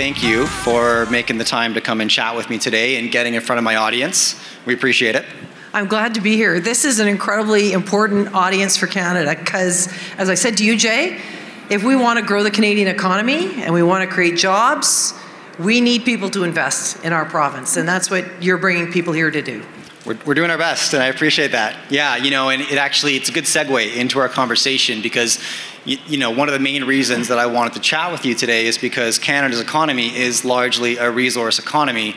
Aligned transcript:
thank 0.00 0.22
you 0.22 0.46
for 0.46 1.04
making 1.10 1.36
the 1.36 1.44
time 1.44 1.74
to 1.74 1.80
come 1.82 2.00
and 2.00 2.10
chat 2.10 2.34
with 2.34 2.48
me 2.48 2.56
today 2.56 2.96
and 2.96 3.12
getting 3.12 3.34
in 3.34 3.40
front 3.42 3.58
of 3.58 3.64
my 3.64 3.76
audience. 3.76 4.34
We 4.64 4.72
appreciate 4.72 5.14
it. 5.14 5.26
I'm 5.74 5.88
glad 5.88 6.14
to 6.14 6.22
be 6.22 6.36
here. 6.36 6.58
This 6.58 6.86
is 6.86 7.00
an 7.00 7.06
incredibly 7.06 7.74
important 7.74 8.32
audience 8.32 8.78
for 8.78 8.86
Canada 8.86 9.38
because, 9.38 9.92
as 10.16 10.30
I 10.30 10.36
said 10.36 10.56
to 10.56 10.64
you, 10.64 10.74
Jay, 10.78 11.20
if 11.68 11.84
we 11.84 11.96
want 11.96 12.18
to 12.18 12.24
grow 12.24 12.42
the 12.42 12.50
Canadian 12.50 12.88
economy 12.88 13.62
and 13.62 13.74
we 13.74 13.82
want 13.82 14.08
to 14.08 14.10
create 14.10 14.38
jobs, 14.38 15.12
we 15.58 15.82
need 15.82 16.06
people 16.06 16.30
to 16.30 16.44
invest 16.44 17.04
in 17.04 17.12
our 17.12 17.26
province, 17.26 17.76
and 17.76 17.86
that's 17.86 18.10
what 18.10 18.42
you're 18.42 18.56
bringing 18.56 18.90
people 18.90 19.12
here 19.12 19.30
to 19.30 19.42
do. 19.42 19.62
We're, 20.06 20.16
we're 20.24 20.32
doing 20.32 20.50
our 20.50 20.56
best, 20.56 20.94
and 20.94 21.02
I 21.02 21.08
appreciate 21.08 21.52
that. 21.52 21.76
Yeah, 21.90 22.16
you 22.16 22.30
know, 22.30 22.48
and 22.48 22.62
it 22.62 22.78
actually 22.78 23.16
it's 23.16 23.28
a 23.28 23.32
good 23.32 23.44
segue 23.44 23.94
into 23.94 24.18
our 24.18 24.30
conversation 24.30 25.02
because, 25.02 25.44
you, 25.84 25.98
you 26.06 26.18
know, 26.18 26.30
one 26.30 26.48
of 26.48 26.52
the 26.52 26.60
main 26.60 26.84
reasons 26.84 27.28
that 27.28 27.38
I 27.38 27.46
wanted 27.46 27.74
to 27.74 27.80
chat 27.80 28.12
with 28.12 28.24
you 28.24 28.34
today 28.34 28.66
is 28.66 28.76
because 28.76 29.18
Canada's 29.18 29.60
economy 29.60 30.14
is 30.14 30.44
largely 30.44 30.98
a 30.98 31.10
resource 31.10 31.58
economy. 31.58 32.16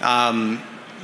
Um, 0.00 0.62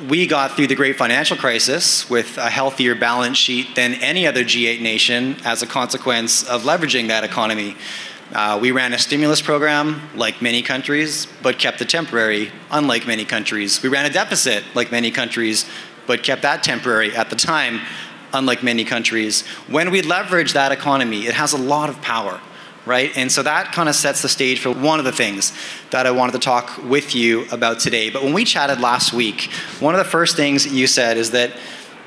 we 0.09 0.27
got 0.27 0.53
through 0.53 0.67
the 0.67 0.75
great 0.75 0.97
financial 0.97 1.37
crisis 1.37 2.09
with 2.09 2.39
a 2.39 2.49
healthier 2.49 2.95
balance 2.95 3.37
sheet 3.37 3.75
than 3.77 3.95
any 3.95 4.27
other 4.27 4.45
G8 4.45 4.81
nation 4.81 5.37
as 5.45 5.63
a 5.63 5.67
consequence 5.67 6.43
of 6.49 6.63
leveraging 6.63 7.09
that 7.09 7.23
economy. 7.23 7.77
Uh, 8.33 8.59
we 8.61 8.71
ran 8.71 8.93
a 8.93 8.99
stimulus 8.99 9.43
program 9.43 10.01
like 10.15 10.41
many 10.41 10.63
countries, 10.63 11.27
but 11.43 11.59
kept 11.59 11.81
it 11.81 11.89
temporary, 11.89 12.51
unlike 12.71 13.07
many 13.07 13.25
countries. 13.25 13.83
We 13.83 13.89
ran 13.89 14.07
a 14.07 14.11
deficit 14.11 14.65
like 14.75 14.91
many 14.91 15.11
countries, 15.11 15.69
but 16.07 16.23
kept 16.23 16.43
that 16.43 16.63
temporary 16.63 17.15
at 17.15 17.29
the 17.29 17.37
time, 17.37 17.81
unlike 18.33 18.63
many 18.63 18.85
countries. 18.85 19.47
When 19.69 19.91
we 19.91 20.03
leverage 20.03 20.53
that 20.53 20.73
economy, 20.73 21.27
it 21.27 21.35
has 21.35 21.53
a 21.53 21.59
lot 21.59 21.89
of 21.89 22.01
power 22.03 22.41
right? 22.87 23.15
And 23.17 23.31
so 23.31 23.43
that 23.43 23.73
kind 23.73 23.89
of 23.89 23.95
sets 23.95 24.23
the 24.23 24.29
stage 24.29 24.59
for 24.61 24.71
one 24.73 24.99
of 24.99 25.05
the 25.05 25.13
things 25.13 25.53
that 25.91 26.07
I 26.07 26.11
wanted 26.11 26.33
to 26.33 26.39
talk 26.39 26.79
with 26.83 27.15
you 27.15 27.47
about 27.53 27.79
today. 27.79 28.11
But 28.11 28.23
when 28.23 28.33
we 28.33 28.45
chatted 28.45 28.81
last 28.81 29.13
week, 29.13 29.51
one 29.81 29.95
of 29.95 29.99
the 29.99 30.11
first 30.11 30.37
things 30.37 30.67
you 30.67 30.87
said 30.87 31.17
is 31.17 31.31
that 31.33 31.53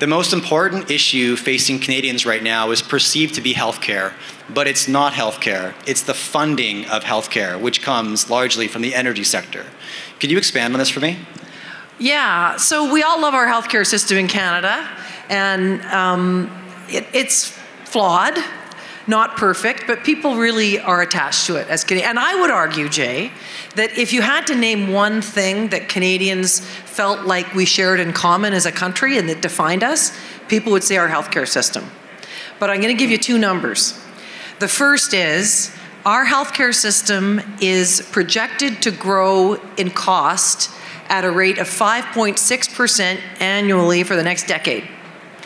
the 0.00 0.06
most 0.08 0.32
important 0.32 0.90
issue 0.90 1.36
facing 1.36 1.78
Canadians 1.78 2.26
right 2.26 2.42
now 2.42 2.72
is 2.72 2.82
perceived 2.82 3.36
to 3.36 3.40
be 3.40 3.54
healthcare, 3.54 4.12
but 4.52 4.66
it's 4.66 4.88
not 4.88 5.12
healthcare. 5.12 5.74
It's 5.86 6.02
the 6.02 6.14
funding 6.14 6.84
of 6.86 7.04
healthcare, 7.04 7.60
which 7.60 7.80
comes 7.80 8.28
largely 8.28 8.66
from 8.66 8.82
the 8.82 8.94
energy 8.94 9.24
sector. 9.24 9.64
Could 10.18 10.32
you 10.32 10.38
expand 10.38 10.74
on 10.74 10.80
this 10.80 10.90
for 10.90 11.00
me? 11.00 11.18
Yeah, 11.98 12.56
so 12.56 12.92
we 12.92 13.02
all 13.02 13.20
love 13.20 13.34
our 13.34 13.46
healthcare 13.46 13.86
system 13.86 14.18
in 14.18 14.28
Canada, 14.28 14.88
and 15.28 15.80
um, 15.82 16.50
it, 16.88 17.06
it's 17.12 17.50
flawed 17.84 18.36
not 19.06 19.36
perfect, 19.36 19.86
but 19.86 20.02
people 20.02 20.36
really 20.36 20.80
are 20.80 21.02
attached 21.02 21.46
to 21.46 21.56
it 21.56 21.68
as 21.68 21.84
Canadians. 21.84 22.10
And 22.10 22.18
I 22.18 22.40
would 22.40 22.50
argue, 22.50 22.88
Jay, 22.88 23.32
that 23.76 23.98
if 23.98 24.12
you 24.12 24.22
had 24.22 24.46
to 24.46 24.54
name 24.54 24.92
one 24.92 25.20
thing 25.20 25.68
that 25.68 25.88
Canadians 25.88 26.60
felt 26.60 27.26
like 27.26 27.54
we 27.54 27.66
shared 27.66 28.00
in 28.00 28.12
common 28.12 28.52
as 28.52 28.66
a 28.66 28.72
country 28.72 29.18
and 29.18 29.28
that 29.28 29.42
defined 29.42 29.82
us, 29.82 30.16
people 30.48 30.72
would 30.72 30.84
say 30.84 30.96
our 30.96 31.08
healthcare 31.08 31.46
system. 31.46 31.84
But 32.58 32.70
I'm 32.70 32.80
going 32.80 32.96
to 32.96 32.98
give 32.98 33.10
you 33.10 33.18
two 33.18 33.38
numbers. 33.38 34.00
The 34.60 34.68
first 34.68 35.12
is 35.12 35.74
our 36.06 36.24
healthcare 36.24 36.74
system 36.74 37.40
is 37.60 38.06
projected 38.12 38.80
to 38.82 38.90
grow 38.90 39.54
in 39.76 39.90
cost 39.90 40.70
at 41.14 41.24
a 41.24 41.30
rate 41.30 41.58
of 41.58 41.68
5.6% 41.68 43.20
annually 43.38 44.02
for 44.02 44.16
the 44.16 44.22
next 44.24 44.48
decade. 44.48 44.82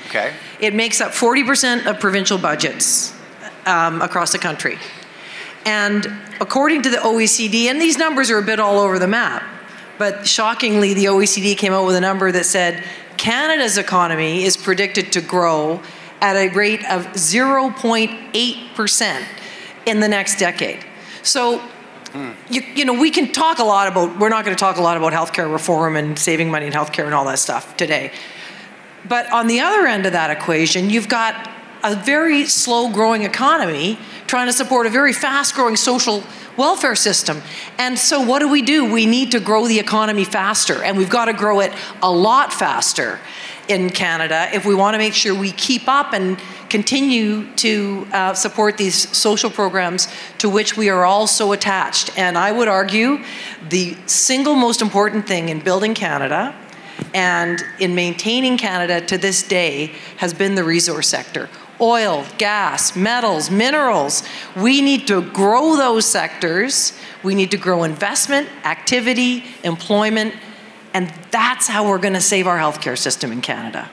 Okay. 0.07 0.33
It 0.61 0.73
makes 0.73 1.03
up 1.03 1.13
40% 1.13 1.85
of 1.85 2.01
provincial 2.01 2.39
budgets 2.39 3.15
um, 3.67 4.01
across 4.01 4.33
the 4.33 4.39
country. 4.39 4.78
And 5.67 6.11
according 6.41 6.84
to 6.84 6.91
the 6.91 6.97
OECD, 6.97 7.65
and 7.65 7.78
these 7.78 7.99
numbers 7.99 8.31
are 8.31 8.39
a 8.39 8.43
bit 8.43 8.59
all 8.59 8.78
over 8.78 8.99
the 8.99 9.07
map, 9.07 9.43
but 9.99 10.27
shockingly, 10.27 10.95
the 10.95 11.05
OECD 11.05 11.55
came 11.55 11.75
out 11.75 11.84
with 11.84 11.97
a 11.97 12.01
number 12.01 12.33
that 12.33 12.47
said 12.47 12.83
Canada's 13.19 13.77
economy 13.77 14.45
is 14.45 14.57
predicted 14.57 15.12
to 15.12 15.21
grow 15.21 15.83
at 16.23 16.37
a 16.37 16.49
rate 16.49 16.81
of 16.87 17.05
0.8% 17.09 19.25
in 19.84 20.01
the 20.01 20.09
next 20.09 20.39
decade. 20.39 20.83
So, 21.23 21.61
mm. 22.13 22.35
you, 22.51 22.63
you 22.75 22.85
know, 22.85 22.95
we 22.95 23.11
can 23.11 23.33
talk 23.33 23.59
a 23.59 23.65
lot 23.65 23.89
about, 23.89 24.19
we're 24.19 24.29
not 24.29 24.45
going 24.45 24.57
to 24.57 24.61
talk 24.61 24.77
a 24.77 24.83
lot 24.83 24.97
about 24.97 25.13
healthcare 25.13 25.51
reform 25.51 25.97
and 25.97 26.19
saving 26.19 26.51
money 26.51 26.67
in 26.67 26.73
healthcare 26.73 27.05
and 27.05 27.15
all 27.15 27.25
that 27.25 27.39
stuff 27.39 27.77
today. 27.77 28.13
But 29.09 29.31
on 29.33 29.47
the 29.47 29.61
other 29.61 29.87
end 29.87 30.07
of 30.07 30.13
that 30.13 30.31
equation, 30.31 30.91
you've 30.91 31.09
got 31.09 31.51
a 31.83 31.95
very 31.95 32.47
slow 32.47 32.91
growing 32.91 33.23
economy 33.23 33.99
trying 34.27 34.47
to 34.47 34.53
support 34.53 34.87
a 34.87 34.91
very 34.91 35.13
fast 35.13 35.55
growing 35.55 35.77
social 35.77 36.23
welfare 36.57 36.97
system. 36.97 37.41
And 37.79 37.99
so, 37.99 38.21
what 38.21 38.41
do 38.41 38.49
we 38.49 38.63
do? 38.63 38.93
We 38.93 39.07
need 39.07 39.31
to 39.33 39.41
grow 39.41 39.67
the 39.67 39.79
economy 39.79 40.25
faster, 40.25 40.83
and 40.83 40.99
we've 40.99 41.09
got 41.09 41.27
to 41.27 41.33
grow 41.33 41.61
it 41.61 41.73
a 42.03 42.11
lot 42.11 42.53
faster 42.53 43.21
in 43.69 43.91
Canada 43.91 44.49
if 44.53 44.65
we 44.65 44.75
want 44.75 44.95
to 44.95 44.99
make 44.99 45.15
sure 45.15 45.34
we 45.34 45.53
keep 45.53 45.89
up 45.89 46.12
and 46.12 46.41
continue 46.69 47.51
to 47.55 48.06
uh, 48.12 48.34
support 48.34 48.77
these 48.77 49.17
social 49.17 49.51
programs 49.51 50.09
to 50.39 50.49
which 50.49 50.77
we 50.77 50.89
are 50.89 51.05
all 51.05 51.27
so 51.27 51.53
attached. 51.53 52.17
And 52.19 52.37
I 52.37 52.53
would 52.53 52.69
argue 52.69 53.23
the 53.69 53.97
single 54.07 54.55
most 54.55 54.83
important 54.83 55.27
thing 55.27 55.49
in 55.49 55.61
building 55.61 55.95
Canada 55.95 56.55
and 57.15 57.65
in 57.78 57.95
maintaining 57.95 58.59
Canada 58.59 59.01
to 59.07 59.19
this 59.19 59.43
day 59.43 59.93
has 60.19 60.34
been 60.34 60.55
the 60.55 60.65
resource 60.65 61.09
sector 61.09 61.49
oil, 61.81 62.27
gas, 62.39 62.97
metals, 62.97 63.51
minerals. 63.51 64.23
We 64.57 64.81
need 64.81 65.07
to 65.07 65.23
grow 65.23 65.77
those 65.77 66.07
sectors. 66.07 66.93
We 67.23 67.37
need 67.37 67.53
to 67.53 67.57
grow 67.57 67.84
investment, 67.84 68.49
activity, 68.65 69.45
employment, 69.62 70.34
and 70.98 71.12
that's 71.31 71.69
how 71.69 71.88
we're 71.88 71.98
going 71.98 72.14
to 72.14 72.20
save 72.20 72.48
our 72.48 72.59
healthcare 72.59 72.98
system 72.98 73.31
in 73.31 73.41
Canada. 73.41 73.88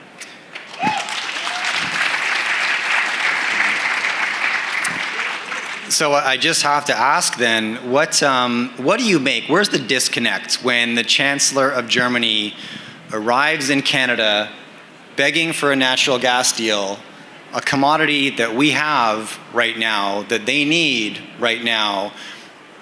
So 5.88 6.14
I 6.14 6.36
just 6.36 6.62
have 6.62 6.86
to 6.86 6.98
ask 6.98 7.36
then, 7.36 7.92
what, 7.92 8.24
um, 8.24 8.70
what 8.78 8.98
do 8.98 9.04
you 9.04 9.20
make? 9.20 9.44
Where's 9.44 9.68
the 9.68 9.78
disconnect 9.78 10.64
when 10.64 10.96
the 10.96 11.04
Chancellor 11.04 11.70
of 11.70 11.86
Germany 11.86 12.56
arrives 13.12 13.70
in 13.70 13.82
Canada 13.82 14.50
begging 15.14 15.52
for 15.52 15.70
a 15.70 15.76
natural 15.76 16.18
gas 16.18 16.56
deal 16.56 16.98
a 17.54 17.60
commodity 17.60 18.30
that 18.30 18.54
we 18.54 18.72
have 18.72 19.38
right 19.54 19.78
now, 19.78 20.24
that 20.24 20.44
they 20.44 20.64
need 20.64 21.22
right 21.38 21.62
now, 21.62 22.12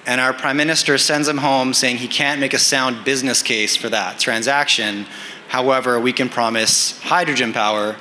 and 0.07 0.21
our 0.21 0.33
prime 0.33 0.57
minister 0.57 0.99
sends 0.99 1.29
him 1.29 1.39
home 1.39 1.73
saying 1.73 1.97
he 1.97 2.09
can't 2.09 2.41
make 2.41 2.53
a 2.53 2.59
sound 2.59 3.05
business 3.05 3.43
case 3.43 3.77
for 3.77 3.89
that 3.89 4.19
transaction. 4.19 5.07
However, 5.49 5.99
we 5.99 6.13
can 6.13 6.29
promise 6.29 7.01
hydrogen 7.01 7.53
power, 7.53 7.97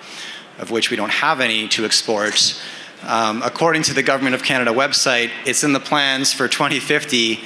of 0.60 0.72
which 0.72 0.90
we 0.90 0.98
don't 0.98 1.12
have 1.12 1.40
any 1.40 1.68
to 1.70 1.86
export. 1.86 2.62
Um, 3.04 3.42
according 3.44 3.84
to 3.84 3.94
the 3.94 4.04
Government 4.04 4.36
of 4.36 4.44
Canada 4.44 4.72
website, 4.72 5.32
it's 5.46 5.64
in 5.64 5.74
the 5.74 5.80
plans 5.80 6.34
for 6.34 6.48
2050, 6.48 7.40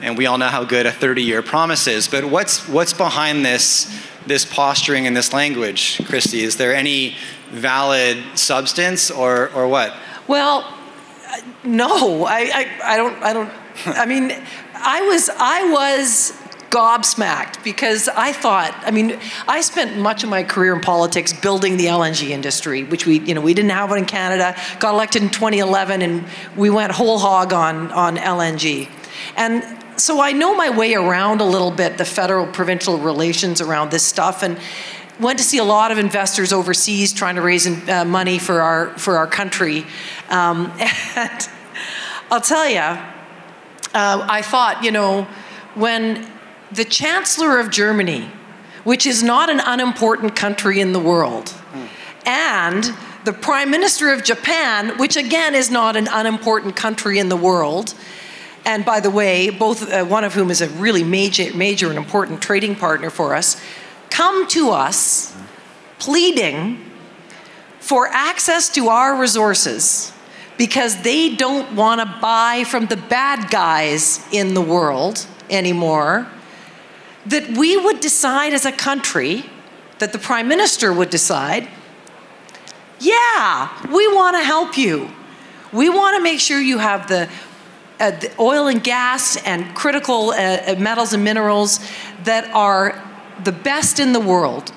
and 0.00 0.18
we 0.18 0.26
all 0.26 0.38
know 0.38 0.48
how 0.48 0.64
good 0.64 0.86
a 0.86 0.92
30 0.92 1.22
year 1.22 1.42
promise 1.42 1.86
is. 1.86 2.08
But 2.08 2.24
what's, 2.24 2.68
what's 2.68 2.92
behind 2.92 3.44
this, 3.44 3.92
this 4.26 4.44
posturing 4.44 5.06
and 5.06 5.16
this 5.16 5.32
language, 5.32 6.04
Christy? 6.06 6.42
Is 6.42 6.56
there 6.56 6.74
any 6.74 7.16
valid 7.50 8.22
substance 8.34 9.10
or, 9.10 9.50
or 9.50 9.68
what? 9.68 9.94
Well, 10.26 10.72
no, 11.64 12.24
I, 12.24 12.50
I, 12.52 12.94
I 12.94 12.96
don't, 12.96 13.22
I 13.22 13.32
don't, 13.32 13.50
I 13.86 14.06
mean, 14.06 14.32
I 14.74 15.02
was, 15.02 15.28
I 15.36 15.70
was 15.70 16.32
gobsmacked 16.74 17.62
because 17.62 18.08
I 18.08 18.32
thought, 18.32 18.74
I 18.84 18.90
mean, 18.90 19.18
I 19.46 19.60
spent 19.60 19.96
much 19.96 20.24
of 20.24 20.28
my 20.28 20.42
career 20.42 20.74
in 20.74 20.80
politics 20.80 21.32
building 21.32 21.76
the 21.76 21.86
LNG 21.86 22.30
industry, 22.30 22.82
which 22.82 23.06
we, 23.06 23.20
you 23.20 23.34
know, 23.34 23.40
we 23.40 23.54
didn't 23.54 23.70
have 23.70 23.92
it 23.92 23.94
in 23.94 24.06
Canada, 24.06 24.56
got 24.80 24.94
elected 24.94 25.22
in 25.22 25.30
2011, 25.30 26.02
and 26.02 26.24
we 26.56 26.70
went 26.70 26.90
whole 26.90 27.18
hog 27.18 27.52
on, 27.52 27.92
on 27.92 28.16
LNG. 28.16 28.88
And 29.36 29.64
so 30.00 30.20
I 30.20 30.32
know 30.32 30.56
my 30.56 30.70
way 30.70 30.94
around 30.94 31.40
a 31.40 31.44
little 31.44 31.70
bit 31.70 31.96
the 31.96 32.04
federal 32.04 32.46
provincial 32.46 32.98
relations 32.98 33.60
around 33.60 33.92
this 33.92 34.02
stuff. 34.02 34.42
And 34.42 34.58
went 35.20 35.38
to 35.38 35.44
see 35.44 35.58
a 35.58 35.64
lot 35.64 35.92
of 35.92 35.98
investors 35.98 36.52
overseas 36.52 37.12
trying 37.12 37.36
to 37.36 37.42
raise 37.42 37.66
uh, 37.88 38.04
money 38.04 38.38
for 38.38 38.60
our 38.60 38.98
for 38.98 39.16
our 39.16 39.28
country, 39.28 39.86
um, 40.28 40.72
and 41.14 41.48
I'll 42.32 42.40
tell 42.40 42.68
you, 42.68 42.98
uh, 43.94 44.26
I 44.28 44.42
thought, 44.42 44.82
you 44.84 44.90
know, 44.90 45.26
when 45.74 46.30
the 46.72 46.84
Chancellor 46.84 47.58
of 47.58 47.70
Germany, 47.70 48.28
which 48.82 49.06
is 49.06 49.22
not 49.22 49.48
an 49.48 49.60
unimportant 49.60 50.36
country 50.36 50.80
in 50.80 50.92
the 50.92 50.98
world, 50.98 51.50
hmm. 51.50 51.86
and 52.26 52.92
the 53.24 53.32
Prime 53.32 53.70
Minister 53.70 54.12
of 54.12 54.22
Japan, 54.24 54.98
which 54.98 55.16
again 55.16 55.54
is 55.54 55.70
not 55.70 55.96
an 55.96 56.08
unimportant 56.10 56.76
country 56.76 57.18
in 57.18 57.28
the 57.28 57.36
world, 57.36 57.94
and 58.66 58.84
by 58.84 59.00
the 59.00 59.10
way, 59.10 59.50
both 59.50 59.90
uh, 59.90 60.04
one 60.04 60.24
of 60.24 60.34
whom 60.34 60.50
is 60.50 60.60
a 60.60 60.68
really 60.68 61.04
major, 61.04 61.54
major 61.54 61.88
and 61.88 61.98
important 61.98 62.42
trading 62.42 62.74
partner 62.74 63.10
for 63.10 63.34
us 63.34 63.60
come 64.10 64.46
to 64.46 64.70
us 64.70 65.34
pleading 65.98 66.80
for 67.80 68.06
access 68.08 68.68
to 68.68 68.88
our 68.88 69.16
resources 69.16 70.12
because 70.56 71.02
they 71.02 71.34
don't 71.34 71.74
want 71.74 72.00
to 72.00 72.18
buy 72.20 72.64
from 72.64 72.86
the 72.86 72.96
bad 72.96 73.50
guys 73.50 74.24
in 74.32 74.54
the 74.54 74.60
world 74.60 75.26
anymore, 75.50 76.28
that 77.26 77.48
we 77.56 77.76
would 77.76 78.00
decide 78.00 78.52
as 78.52 78.64
a 78.64 78.72
country, 78.72 79.44
that 79.98 80.12
the 80.12 80.18
Prime 80.18 80.48
Minister 80.48 80.92
would 80.92 81.10
decide, 81.10 81.68
yeah, 83.00 83.68
we 83.92 84.06
want 84.08 84.36
to 84.36 84.42
help 84.42 84.78
you. 84.78 85.10
We 85.72 85.88
want 85.88 86.16
to 86.16 86.22
make 86.22 86.38
sure 86.40 86.60
you 86.60 86.78
have 86.78 87.08
the, 87.08 87.28
uh, 87.98 88.12
the 88.12 88.32
oil 88.38 88.68
and 88.68 88.82
gas 88.82 89.36
and 89.44 89.74
critical 89.74 90.30
uh, 90.30 90.34
uh, 90.36 90.76
metals 90.78 91.12
and 91.12 91.24
minerals 91.24 91.80
that 92.22 92.48
are 92.54 93.02
the 93.42 93.52
best 93.52 93.98
in 93.98 94.12
the 94.12 94.20
world. 94.20 94.72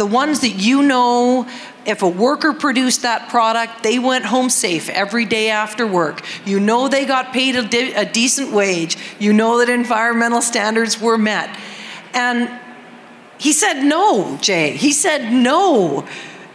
The 0.00 0.06
ones 0.06 0.40
that 0.40 0.52
you 0.52 0.82
know, 0.82 1.46
if 1.84 2.00
a 2.00 2.08
worker 2.08 2.54
produced 2.54 3.02
that 3.02 3.28
product, 3.28 3.82
they 3.82 3.98
went 3.98 4.24
home 4.24 4.48
safe 4.48 4.88
every 4.88 5.26
day 5.26 5.50
after 5.50 5.86
work. 5.86 6.24
You 6.46 6.58
know 6.58 6.88
they 6.88 7.04
got 7.04 7.34
paid 7.34 7.54
a, 7.54 7.68
de- 7.68 7.92
a 7.92 8.10
decent 8.10 8.50
wage. 8.50 8.96
You 9.18 9.34
know 9.34 9.58
that 9.58 9.68
environmental 9.68 10.40
standards 10.40 10.98
were 10.98 11.18
met. 11.18 11.54
And 12.14 12.48
he 13.36 13.52
said 13.52 13.82
no, 13.82 14.38
Jay. 14.40 14.70
He 14.70 14.90
said 14.90 15.34
no 15.34 16.08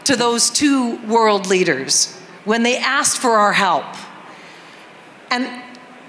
to 0.06 0.16
those 0.16 0.50
two 0.50 0.98
world 1.06 1.46
leaders 1.46 2.20
when 2.46 2.64
they 2.64 2.80
asked 2.80 3.20
for 3.20 3.34
our 3.34 3.54
help. 3.54 3.86
And 5.30 5.48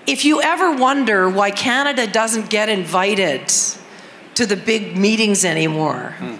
if 0.06 0.24
you 0.24 0.40
ever 0.40 0.74
wonder 0.74 1.28
why 1.28 1.50
Canada 1.50 2.06
doesn't 2.06 2.48
get 2.48 2.70
invited 2.70 3.52
to 4.36 4.46
the 4.46 4.56
big 4.56 4.96
meetings 4.96 5.44
anymore, 5.44 6.14
hmm. 6.18 6.36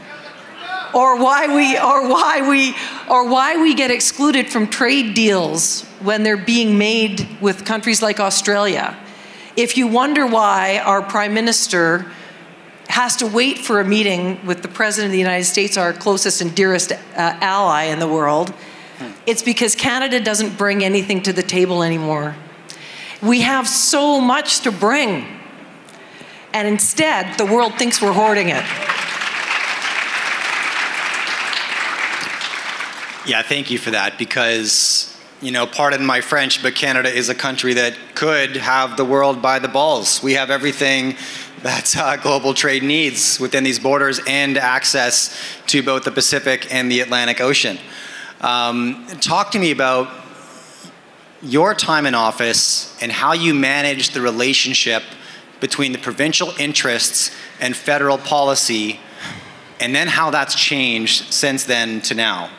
Or 0.97 1.21
why 1.21 1.47
we 1.55 1.79
or 1.79 2.09
why 2.09 2.49
we 2.49 2.75
or 3.09 3.29
why 3.29 3.61
we 3.61 3.75
get 3.75 3.91
excluded 3.91 4.49
from 4.49 4.67
trade 4.67 5.13
deals 5.13 5.83
when 6.01 6.23
they're 6.23 6.39
being 6.39 6.79
made 6.79 7.29
with 7.43 7.67
countries 7.67 8.01
like 8.01 8.19
Australia, 8.19 8.97
if 9.57 9.77
you 9.77 9.87
wonder 9.87 10.27
why 10.27 10.79
our 10.79 11.03
prime 11.03 11.35
minister 11.35 12.11
has 12.89 13.17
to 13.17 13.27
wait 13.27 13.59
for 13.59 13.79
a 13.79 13.85
meeting 13.85 14.45
with 14.47 14.63
the 14.63 14.69
President 14.69 15.09
of 15.09 15.13
the 15.13 15.19
United 15.19 15.45
States, 15.45 15.77
our 15.77 15.93
closest 15.93 16.41
and 16.41 16.55
dearest 16.55 16.93
uh, 16.93 16.97
ally 17.15 17.85
in 17.85 17.99
the 17.99 18.09
world, 18.09 18.51
hmm. 18.99 19.11
it's 19.27 19.43
because 19.43 19.75
Canada 19.75 20.19
doesn't 20.19 20.57
bring 20.57 20.83
anything 20.83 21.23
to 21.23 21.33
the 21.33 21.43
table 21.43 21.83
anymore. 21.83 22.35
We 23.21 23.43
have 23.43 23.69
so 23.69 24.19
much 24.21 24.61
to 24.61 24.73
bring, 24.73 25.27
and 26.55 26.67
instead, 26.67 27.37
the 27.37 27.45
world 27.45 27.75
thinks 27.75 28.01
we're 28.01 28.13
hoarding 28.13 28.49
it. 28.49 28.65
Yeah, 33.27 33.43
thank 33.43 33.73
you 33.73 33.79
for 33.79 33.91
that 33.91 34.19
because 34.19 35.13
you 35.41 35.51
know, 35.51 35.67
pardon 35.67 36.07
my 36.07 36.21
French, 36.21 36.63
but 36.63 36.75
Canada 36.75 37.13
is 37.13 37.29
a 37.29 37.35
country 37.35 37.75
that 37.75 37.95
could 38.15 38.57
have 38.57 38.97
the 38.97 39.05
world 39.05 39.43
by 39.43 39.59
the 39.59 39.69
balls. 39.69 40.23
We 40.23 40.35
have 40.35 40.49
everything 40.49 41.17
that 41.63 41.97
uh, 41.97 42.17
global 42.17 42.55
trade 42.55 42.83
needs 42.83 43.39
within 43.41 43.65
these 43.65 43.79
borders 43.79 44.21
and 44.27 44.57
access 44.57 45.37
to 45.67 45.83
both 45.83 46.05
the 46.05 46.11
Pacific 46.13 46.73
and 46.73 46.91
the 46.91 47.01
Atlantic 47.01 47.41
Ocean. 47.41 47.79
Um, 48.41 49.07
talk 49.21 49.51
to 49.51 49.59
me 49.59 49.73
about 49.73 50.09
your 51.43 51.75
time 51.75 52.07
in 52.07 52.15
office 52.15 52.97
and 53.03 53.11
how 53.11 53.33
you 53.33 53.55
manage 53.55 54.11
the 54.11 54.21
relationship 54.21 55.03
between 55.61 55.93
the 55.93 55.99
provincial 55.99 56.53
interests 56.59 57.35
and 57.61 57.77
federal 57.77 58.19
policy, 58.19 59.01
and 59.81 59.95
then 59.95 60.07
how 60.07 60.31
that's 60.31 60.55
changed 60.55 61.33
since 61.33 61.65
then 61.65 62.01
to 62.03 62.15
now. 62.15 62.51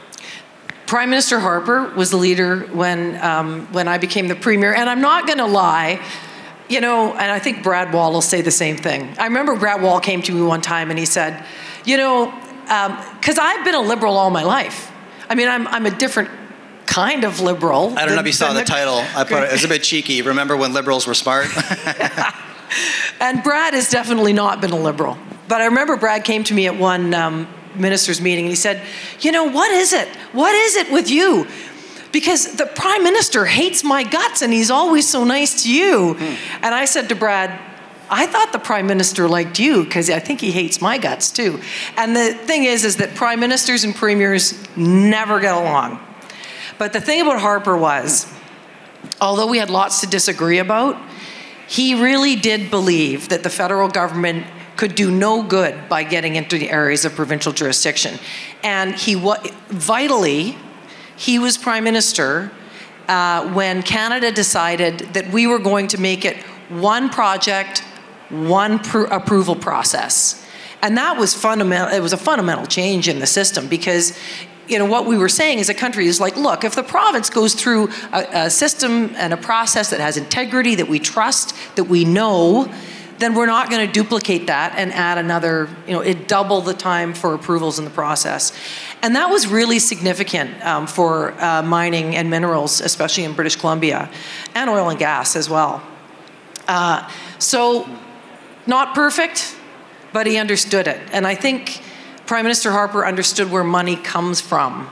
Prime 0.88 1.10
Minister 1.10 1.40
Harper 1.40 1.94
was 1.96 2.12
the 2.12 2.18
leader 2.18 2.62
when, 2.68 3.22
um, 3.22 3.68
when 3.74 3.90
I 3.90 3.98
became 3.98 4.30
the 4.30 4.36
premier, 4.36 4.74
and 4.74 4.90
I'm 4.90 5.02
not 5.02 5.28
going 5.28 5.40
to 5.40 5.46
lie, 5.46 6.02
you 6.70 6.80
know, 6.80 7.12
and 7.12 7.30
I 7.30 7.40
think 7.40 7.62
Brad 7.62 7.94
Wall 7.94 8.14
will 8.14 8.22
say 8.22 8.42
the 8.42 8.52
same 8.52 8.78
thing. 8.78 9.14
I 9.20 9.26
remember 9.26 9.58
Brad 9.58 9.82
Wall 9.82 10.00
came 10.00 10.22
to 10.24 10.32
me 10.32 10.42
one 10.42 10.62
time 10.62 10.90
and 10.90 10.98
he 10.98 11.06
said, 11.06 11.44
you 11.84 11.98
know, 11.98 12.32
because 12.64 13.38
um, 13.38 13.46
I've 13.46 13.66
been 13.66 13.76
a 13.76 13.82
liberal 13.82 14.18
all 14.18 14.30
my 14.30 14.44
life. 14.44 14.92
I 15.30 15.36
mean, 15.36 15.50
I'm, 15.50 15.68
I'm 15.68 15.86
a 15.86 15.92
different 15.92 16.30
kind 16.86 17.26
of 17.26 17.42
liberal. 17.42 17.90
I 17.90 18.00
don't 18.00 18.08
than, 18.08 18.16
know 18.16 18.22
if 18.22 18.26
you 18.26 18.32
saw 18.32 18.54
the, 18.54 18.60
the, 18.60 18.66
title. 18.66 19.04
I 19.16 19.26
put 19.26 19.44
it, 19.44 19.50
it 19.50 19.52
was 19.52 19.66
a 19.66 19.68
bit 19.68 19.84
cheeky. 19.84 20.22
Remember 20.22 20.56
when 20.56 20.72
liberals 20.72 21.06
were 21.06 21.14
smart? 21.14 21.48
and 23.20 23.44
Brad 23.44 23.74
has 23.74 23.90
definitely 23.90 24.34
not 24.34 24.62
been 24.62 24.72
a 24.72 24.80
liberal. 24.80 25.18
But 25.50 25.62
I 25.62 25.66
remember 25.66 25.98
Brad 25.98 26.24
came 26.24 26.46
to 26.46 26.54
me 26.54 26.66
at 26.66 26.78
one 26.78 27.14
um, 27.14 27.48
minister's 27.80 28.22
meeting 28.22 28.46
and 28.46 28.52
he 28.52 28.56
said, 28.56 28.82
You 29.20 29.32
know, 29.32 29.46
what 29.46 29.72
is 29.72 29.94
it? 29.94 30.08
What 30.34 30.56
is 30.56 30.76
it 30.76 30.92
with 30.92 31.10
you? 31.10 31.48
because 32.12 32.56
the 32.56 32.66
prime 32.66 33.04
minister 33.04 33.46
hates 33.46 33.84
my 33.84 34.04
guts 34.04 34.42
and 34.42 34.52
he's 34.52 34.72
always 34.72 35.08
so 35.08 35.24
nice 35.24 35.64
to 35.64 35.72
you. 35.72 36.14
Hmm. 36.14 36.64
And 36.64 36.74
I 36.74 36.86
said 36.86 37.10
to 37.10 37.16
Brad, 37.16 37.60
I 38.10 38.26
thought 38.26 38.52
the 38.52 38.60
prime 38.60 38.88
minister 38.88 39.28
liked 39.28 39.60
you 39.60 39.84
because 39.84 40.10
I 40.10 40.20
think 40.20 40.40
he 40.40 40.52
hates 40.52 40.82
my 40.82 40.98
guts 40.98 41.30
too. 41.30 41.60
And 41.98 42.16
the 42.16 42.34
thing 42.34 42.64
is, 42.64 42.86
is 42.86 42.98
that 42.98 43.16
prime 43.16 43.40
ministers 43.40 43.84
and 43.84 43.94
premiers 43.94 44.56
never 44.78 45.40
get 45.40 45.54
along. 45.54 46.00
But 46.78 46.94
the 46.94 47.02
thing 47.02 47.22
about 47.22 47.42
Harper 47.42 47.78
was, 47.78 48.32
although 49.20 49.48
we 49.48 49.58
had 49.58 49.70
lots 49.70 50.02
to 50.02 50.08
disagree 50.08 50.60
about, 50.60 51.02
he 51.68 52.02
really 52.02 52.36
did 52.36 52.72
believe 52.72 53.30
that 53.30 53.44
the 53.44 53.50
federal 53.50 53.90
government 53.90 54.46
could 54.78 54.96
do 54.96 55.12
no 55.12 55.44
good 55.44 55.90
by 55.90 56.04
getting 56.04 56.36
into 56.36 56.58
the 56.58 56.70
areas 56.70 57.04
of 57.04 57.16
provincial 57.16 57.52
jurisdiction. 57.52 58.20
And 58.64 58.96
he 58.96 59.16
was, 59.16 59.40
vitally 59.68 60.58
he 61.18 61.40
was 61.40 61.58
prime 61.58 61.84
minister 61.84 62.52
uh, 63.08 63.52
when 63.54 63.82
Canada 63.82 64.32
decided 64.32 65.00
that 65.14 65.32
we 65.32 65.48
were 65.48 65.60
going 65.60 65.88
to 65.88 65.98
make 66.00 66.24
it 66.24 66.38
one 66.70 67.10
project, 67.10 67.80
one 68.30 68.80
pr- 68.80 69.06
approval 69.06 69.56
process. 69.56 70.44
And 70.82 70.96
that 70.98 71.18
was 71.18 71.34
fundamental, 71.34 71.94
it 71.96 72.02
was 72.02 72.14
a 72.14 72.18
fundamental 72.18 72.68
change 72.68 73.08
in 73.08 73.20
the 73.20 73.26
system 73.26 73.68
because 73.68 74.18
you 74.68 74.78
know 74.78 74.86
what 74.86 75.06
we 75.06 75.18
were 75.18 75.30
saying 75.30 75.60
as 75.60 75.70
a 75.70 75.74
country 75.74 76.08
is 76.08 76.20
like 76.20 76.36
look 76.36 76.66
if 76.66 76.76
the 76.76 76.84
province 76.84 77.30
goes 77.30 77.54
through 77.54 77.88
a, 78.12 78.28
a 78.34 78.50
system 78.50 79.16
and 79.16 79.34
a 79.34 79.38
process 79.38 79.92
that 79.92 80.02
has 80.02 80.18
integrity 80.18 80.76
that 80.76 80.90
we 80.90 81.00
trust 81.00 81.56
that 81.78 81.86
we 81.86 82.04
know 82.04 82.70
then 83.20 83.34
we're 83.34 83.48
not 83.48 83.70
going 83.70 83.86
to 83.86 83.92
duplicate 83.92 84.48
that 84.48 84.74
and 84.78 84.94
add 84.94 85.18
another, 85.18 85.70
you 85.88 85.94
know, 85.94 86.02
it 86.02 86.28
double 86.28 86.62
the 86.62 86.74
time 86.74 87.14
for 87.14 87.34
approvals 87.34 87.80
in 87.80 87.86
the 87.86 87.92
process. 87.92 88.52
And 89.02 89.16
that 89.16 89.30
was 89.30 89.48
really 89.48 89.80
significant 89.80 90.64
um, 90.64 90.88
for 90.88 91.32
uh, 91.42 91.64
mining 91.64 92.16
and 92.16 92.30
minerals, 92.30 92.80
especially 92.80 93.24
in 93.24 93.34
British 93.34 93.56
Columbia, 93.56 94.10
and 94.54 94.70
oil 94.70 94.90
and 94.90 95.00
gas 95.00 95.36
as 95.36 95.50
well. 95.50 95.82
Uh, 96.68 97.10
so, 97.40 97.90
not 98.68 98.94
perfect, 98.94 99.56
but 100.14 100.28
he 100.28 100.38
understood 100.38 100.88
it. 100.88 101.00
And 101.12 101.26
I 101.26 101.36
think 101.36 101.82
Prime 102.26 102.44
Minister 102.44 102.72
Harper 102.72 103.06
understood 103.06 103.50
where 103.50 103.64
money 103.64 103.96
comes 103.96 104.42
from. 104.42 104.90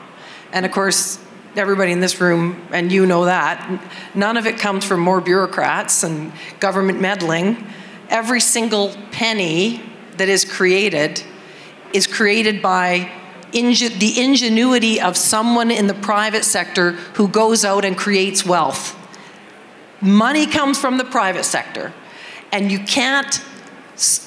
And 0.51 0.65
of 0.65 0.72
course, 0.72 1.20
everybody 1.55 1.91
in 1.91 2.00
this 2.00 2.22
room, 2.22 2.65
and 2.72 2.91
you 2.91 3.05
know 3.05 3.25
that, 3.25 3.82
none 4.13 4.38
of 4.38 4.46
it 4.48 4.58
comes 4.58 4.86
from 4.86 5.01
more 5.01 5.22
bureaucrats 5.22 6.03
and 6.03 6.32
government 6.60 7.01
meddling 7.01 7.65
every 8.09 8.41
single 8.41 8.95
penny 9.12 9.81
that 10.17 10.29
is 10.29 10.45
created 10.45 11.24
is 11.93 12.07
created 12.07 12.62
by 12.62 13.12
ingen- 13.53 14.00
the 14.00 14.21
ingenuity 14.21 15.00
of 15.00 15.15
someone 15.15 15.71
in 15.71 15.88
the 15.88 15.93
private 15.93 16.43
sector 16.43 16.91
who 17.15 17.27
goes 17.27 17.63
out 17.63 17.85
and 17.85 17.97
creates 17.97 18.45
wealth. 18.45 18.95
Money 20.01 20.45
comes 20.45 20.77
from 20.77 20.97
the 20.97 21.05
private 21.05 21.45
sector, 21.45 21.93
and 22.51 22.71
you 22.71 22.79
can't 22.79 23.41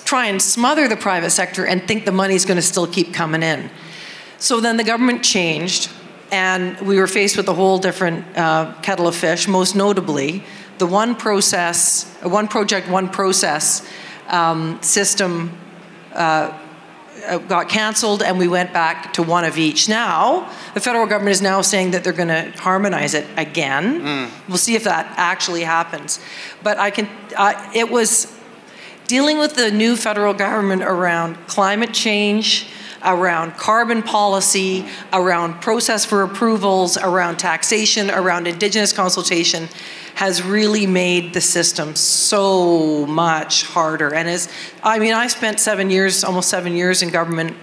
try 0.04 0.26
and 0.26 0.40
smother 0.40 0.88
the 0.88 0.97
private 0.97 1.30
sector 1.30 1.66
and 1.66 1.87
think 1.87 2.04
the 2.04 2.12
money 2.12 2.35
is 2.35 2.47
going 2.47 2.56
to 2.56 2.62
still 2.62 2.87
keep 2.87 3.12
coming 3.12 3.42
in. 3.42 3.70
So 4.38 4.61
then 4.61 4.76
the 4.76 4.85
government 4.85 5.23
changed, 5.23 5.90
and 6.32 6.78
we 6.80 6.99
were 6.99 7.06
faced 7.06 7.37
with 7.37 7.49
a 7.49 7.54
whole 7.54 7.78
different 7.78 8.25
uh, 8.37 8.75
kettle 8.80 9.06
of 9.06 9.14
fish, 9.14 9.47
most 9.47 9.76
notably 9.76 10.42
the 10.78 10.87
one 10.87 11.14
process, 11.14 12.04
one 12.23 12.49
project, 12.49 12.88
one 12.88 13.08
process 13.08 13.87
um, 14.28 14.80
system 14.82 15.56
uh, 16.12 16.56
uh, 17.26 17.38
got 17.38 17.68
canceled 17.68 18.23
and 18.23 18.38
we 18.38 18.49
went 18.49 18.73
back 18.73 19.12
to 19.14 19.23
one 19.23 19.44
of 19.44 19.58
each. 19.58 19.88
Now, 19.88 20.50
the 20.75 20.80
federal 20.80 21.06
government 21.06 21.32
is 21.32 21.42
now 21.42 21.62
saying 21.62 21.90
that 21.90 22.04
they're 22.04 22.12
going 22.12 22.28
to 22.28 22.52
harmonize 22.58 23.14
it 23.14 23.26
again. 23.37 24.00
Mm. 24.00 24.30
We'll 24.49 24.58
see 24.58 24.76
if 24.76 24.85
that 24.85 25.12
actually 25.16 25.62
happens. 25.62 26.20
But 26.62 26.78
I 26.78 26.90
can, 26.90 27.08
uh, 27.37 27.70
it 27.75 27.90
was 27.90 28.32
dealing 29.06 29.38
with 29.38 29.56
the 29.56 29.70
new 29.70 29.97
federal 29.97 30.35
government 30.35 30.82
around 30.82 31.35
climate 31.47 31.92
change, 31.92 32.68
around 33.05 33.57
carbon 33.57 34.02
policy, 34.02 34.87
around 35.12 35.61
process 35.61 36.05
for 36.05 36.23
approvals, 36.23 36.97
around 36.97 37.38
taxation, 37.38 38.11
around 38.11 38.47
indigenous 38.47 38.93
consultation 38.93 39.69
has 40.19 40.43
really 40.43 40.85
made 40.85 41.33
the 41.33 41.40
system 41.40 41.95
so 41.95 43.07
much 43.07 43.62
harder. 43.62 44.12
And 44.12 44.28
as 44.28 44.49
I 44.83 44.99
mean, 44.99 45.14
I 45.14 45.28
spent 45.28 45.61
seven 45.61 45.90
years, 45.90 46.25
almost 46.25 46.49
seven 46.49 46.75
years 46.75 47.02
in 47.02 47.11
government, 47.11 47.57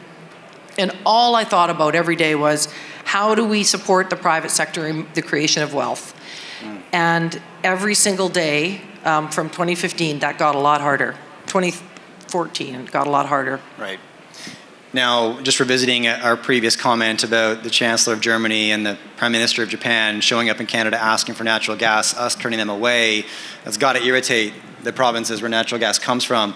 and 0.77 0.95
all 1.05 1.35
I 1.35 1.43
thought 1.43 1.69
about 1.69 1.95
every 1.95 2.15
day 2.15 2.33
was 2.33 2.73
how 3.03 3.35
do 3.35 3.45
we 3.45 3.63
support 3.63 4.09
the 4.09 4.15
private 4.15 4.51
sector 4.51 4.87
in 4.87 5.05
the 5.15 5.21
creation 5.21 5.63
of 5.63 5.73
wealth? 5.73 6.13
Mm. 6.61 6.81
And 6.93 7.41
every 7.61 7.93
single 7.93 8.29
day 8.29 8.81
um, 9.03 9.29
from 9.29 9.49
2015, 9.49 10.19
that 10.19 10.37
got 10.37 10.55
a 10.55 10.59
lot 10.59 10.79
harder. 10.79 11.15
2014. 11.47 12.85
Got 12.85 13.07
a 13.07 13.09
lot 13.09 13.25
harder. 13.25 13.59
Right. 13.77 13.99
Now, 14.95 15.41
just 15.41 15.59
revisiting 15.59 16.07
our 16.07 16.37
previous 16.37 16.77
comment 16.77 17.25
about 17.25 17.63
the 17.63 17.69
Chancellor 17.69 18.13
of 18.13 18.21
Germany 18.21 18.71
and 18.71 18.85
the 18.85 18.97
Prime 19.17 19.33
Minister 19.33 19.61
of 19.61 19.67
Japan 19.67 20.21
showing 20.21 20.49
up 20.49 20.61
in 20.61 20.67
Canada 20.67 20.97
asking 20.97 21.35
for 21.35 21.43
natural 21.43 21.75
gas, 21.75 22.15
us 22.15 22.33
turning 22.33 22.59
them 22.59 22.69
away, 22.69 23.25
that's 23.65 23.75
got 23.75 23.97
to 23.97 24.03
irritate 24.05 24.53
the 24.83 24.93
provinces 24.93 25.41
where 25.41 25.49
natural 25.49 25.79
gas 25.79 25.99
comes 25.99 26.23
from. 26.23 26.55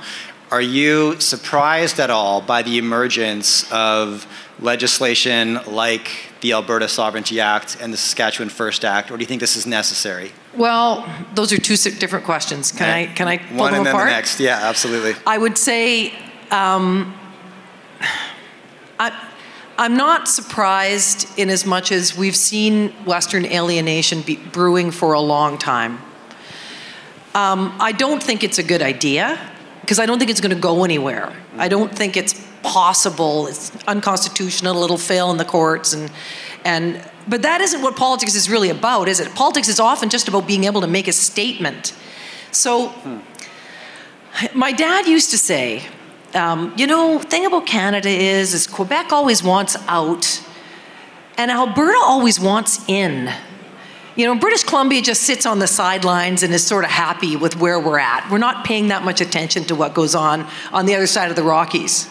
Are 0.51 0.61
you 0.61 1.19
surprised 1.19 1.99
at 1.99 2.09
all 2.09 2.39
by 2.39 2.61
the 2.61 2.77
emergence 2.77 3.69
of 3.73 4.25
legislation 4.61 5.59
like 5.67 6.09
the 6.39 6.53
Alberta 6.53 6.87
Sovereignty 6.87 7.41
Act 7.41 7.75
and 7.81 7.91
the 7.91 7.97
Saskatchewan 7.97 8.47
First 8.47 8.85
Act, 8.85 9.11
or 9.11 9.17
do 9.17 9.21
you 9.21 9.27
think 9.27 9.41
this 9.41 9.57
is 9.57 9.67
necessary? 9.67 10.31
Well, 10.55 11.05
those 11.35 11.51
are 11.51 11.57
two 11.57 11.75
different 11.75 12.23
questions. 12.23 12.71
Can 12.71 12.89
I 12.89 13.07
can 13.07 13.27
I 13.27 13.35
pull 13.35 13.57
one 13.57 13.73
them 13.73 13.79
and 13.81 13.89
apart? 13.89 14.05
then 14.05 14.13
the 14.13 14.15
next? 14.15 14.39
Yeah, 14.39 14.59
absolutely. 14.61 15.15
I 15.27 15.37
would 15.37 15.57
say 15.57 16.13
um, 16.51 17.13
I, 18.99 19.17
I'm 19.77 19.95
not 19.95 20.27
surprised 20.27 21.39
in 21.39 21.49
as 21.49 21.65
much 21.65 21.93
as 21.93 22.17
we've 22.17 22.35
seen 22.35 22.89
Western 23.05 23.45
alienation 23.45 24.21
be 24.21 24.35
brewing 24.35 24.91
for 24.91 25.13
a 25.13 25.21
long 25.21 25.57
time. 25.57 25.99
Um, 27.33 27.73
I 27.79 27.93
don't 27.93 28.21
think 28.21 28.43
it's 28.43 28.57
a 28.57 28.63
good 28.63 28.81
idea 28.81 29.39
because 29.79 29.97
I 29.97 30.05
don't 30.05 30.19
think 30.19 30.29
it's 30.29 30.41
going 30.41 30.53
to 30.53 30.61
go 30.61 30.83
anywhere. 30.83 31.33
I 31.55 31.69
don't 31.69 31.95
think 31.95 32.17
it's 32.17 32.45
possible. 32.61 33.47
It's 33.47 33.71
unconstitutional. 33.85 34.83
It'll 34.83 34.97
fail 34.97 35.31
in 35.31 35.37
the 35.37 35.45
courts, 35.45 35.93
and 35.93 36.11
and 36.65 37.01
but 37.27 37.43
that 37.43 37.61
isn't 37.61 37.81
what 37.81 37.95
politics 37.95 38.35
is 38.35 38.49
really 38.49 38.69
about, 38.69 39.07
is 39.07 39.21
it? 39.21 39.33
Politics 39.33 39.69
is 39.69 39.79
often 39.79 40.09
just 40.09 40.27
about 40.27 40.45
being 40.45 40.65
able 40.65 40.81
to 40.81 40.87
make 40.87 41.07
a 41.07 41.13
statement. 41.13 41.93
So, 42.51 42.93
my 44.53 44.71
dad 44.71 45.07
used 45.07 45.31
to 45.31 45.37
say, 45.37 45.83
um, 46.35 46.73
you 46.77 46.87
know, 46.87 47.19
thing 47.19 47.45
about 47.45 47.65
Canada 47.65 48.09
is, 48.09 48.53
is 48.53 48.67
Quebec 48.67 49.11
always 49.11 49.43
wants 49.43 49.75
out, 49.87 50.43
and 51.37 51.51
Alberta 51.51 51.99
always 52.01 52.39
wants 52.39 52.87
in. 52.87 53.31
You 54.15 54.25
know, 54.25 54.35
British 54.35 54.63
Columbia 54.63 55.01
just 55.01 55.23
sits 55.23 55.45
on 55.45 55.59
the 55.59 55.67
sidelines 55.67 56.43
and 56.43 56.53
is 56.53 56.65
sort 56.65 56.83
of 56.83 56.91
happy 56.91 57.35
with 57.35 57.55
where 57.55 57.79
we're 57.79 57.99
at. 57.99 58.29
We're 58.29 58.37
not 58.37 58.65
paying 58.65 58.89
that 58.89 59.03
much 59.03 59.21
attention 59.21 59.63
to 59.65 59.75
what 59.75 59.93
goes 59.93 60.13
on 60.13 60.45
on 60.73 60.85
the 60.85 60.95
other 60.95 61.07
side 61.07 61.29
of 61.29 61.35
the 61.35 61.43
Rockies. 61.43 62.09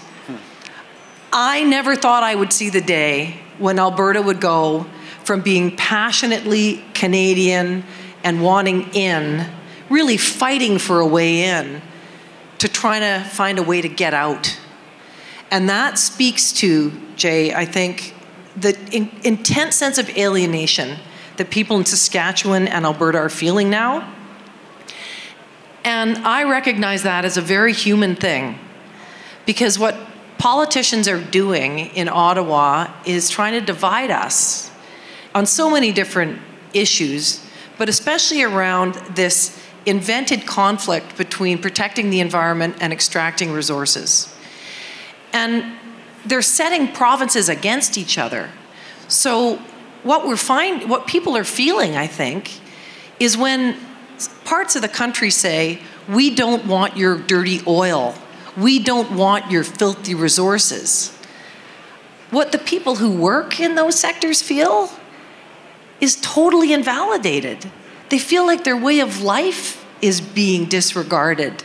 I 1.33 1.65
never 1.65 1.95
thought 1.95 2.23
I 2.23 2.35
would 2.35 2.53
see 2.53 2.71
the 2.71 2.81
day 2.81 3.41
when 3.59 3.79
Alberta 3.79 4.23
would 4.23 4.41
go 4.41 4.87
from 5.25 5.43
being 5.43 5.77
passionately 5.77 6.83
Canadian 6.95 7.85
and 8.25 8.43
wanting 8.43 8.91
in, 8.95 9.47
really 9.91 10.17
fighting 10.17 10.79
for 10.79 11.01
a 11.01 11.07
way 11.07 11.45
in, 11.45 11.83
trying 12.79 13.01
to 13.01 13.29
find 13.29 13.59
a 13.59 13.63
way 13.63 13.81
to 13.83 13.89
get 13.89 14.15
out. 14.15 14.57
And 15.51 15.69
that 15.69 15.99
speaks 15.99 16.53
to, 16.55 16.93
Jay, 17.17 17.53
I 17.53 17.65
think, 17.65 18.15
the 18.57 18.79
in, 18.93 19.11
intense 19.25 19.75
sense 19.75 19.99
of 19.99 20.09
alienation 20.17 20.99
that 21.39 21.51
people 21.51 21.77
in 21.77 21.85
Saskatchewan 21.85 22.69
and 22.69 22.85
Alberta 22.85 23.19
are 23.19 23.29
feeling 23.29 23.69
now. 23.69 24.15
And 25.85 26.19
I 26.19 26.45
recognize 26.45 27.03
that 27.03 27.25
as 27.25 27.37
a 27.37 27.41
very 27.41 27.73
human 27.73 28.15
thing 28.15 28.59
because 29.45 29.79
what 29.79 29.97
politicians 30.39 31.09
are 31.09 31.21
doing 31.21 31.79
in 31.79 32.09
Ottawa 32.09 32.93
is 33.05 33.29
trying 33.29 33.55
to 33.55 33.61
divide 33.61 34.11
us 34.11 34.71
on 35.35 35.47
so 35.47 35.71
many 35.71 35.91
different 35.93 36.41
issues, 36.75 37.45
but 37.77 37.89
especially 37.89 38.43
around 38.43 38.95
this 39.17 39.59
invented 39.89 40.47
conflict 40.47 41.17
between 41.17 41.59
protecting 41.59 42.11
the 42.11 42.21
environment 42.21 42.77
and 42.81 42.93
extracting 42.93 43.53
resources. 43.53 44.35
And 45.33 45.79
they're 46.25 46.43
setting 46.43 46.93
provinces 46.93 47.49
against 47.49 47.97
each 47.97 48.19
other. 48.19 48.51
So 49.09 49.57
what 50.03 50.27
we're 50.27 50.37
find, 50.37 50.89
what 50.89 51.07
people 51.07 51.37
are 51.37 51.45
feeling, 51.45 51.97
I 51.97 52.07
think, 52.07 52.61
is 53.19 53.37
when 53.37 53.77
parts 54.45 54.77
of 54.77 54.83
the 54.83 54.89
country 54.89 55.31
say, 55.31 55.81
we 56.09 56.35
don't 56.35 56.67
want 56.67 56.97
your 56.97 57.19
dirty 57.19 57.61
oil. 57.67 58.15
We 58.57 58.79
don't 58.79 59.13
want 59.13 59.51
your 59.51 59.65
filthy 59.65 60.15
resources. 60.15 61.15
What 62.31 62.53
the 62.53 62.59
people 62.59 62.97
who 62.97 63.11
work 63.11 63.61
in 63.61 63.75
those 63.75 63.99
sectors 63.99 64.43
feel 64.43 64.91
is 66.01 66.17
totally 66.21 66.73
invalidated. 66.73 67.71
They 68.09 68.19
feel 68.19 68.47
like 68.47 68.65
their 68.65 68.77
way 68.77 69.01
of 69.01 69.21
life 69.21 69.78
is 70.03 70.21
being 70.21 70.67
disregarded. 70.67 71.65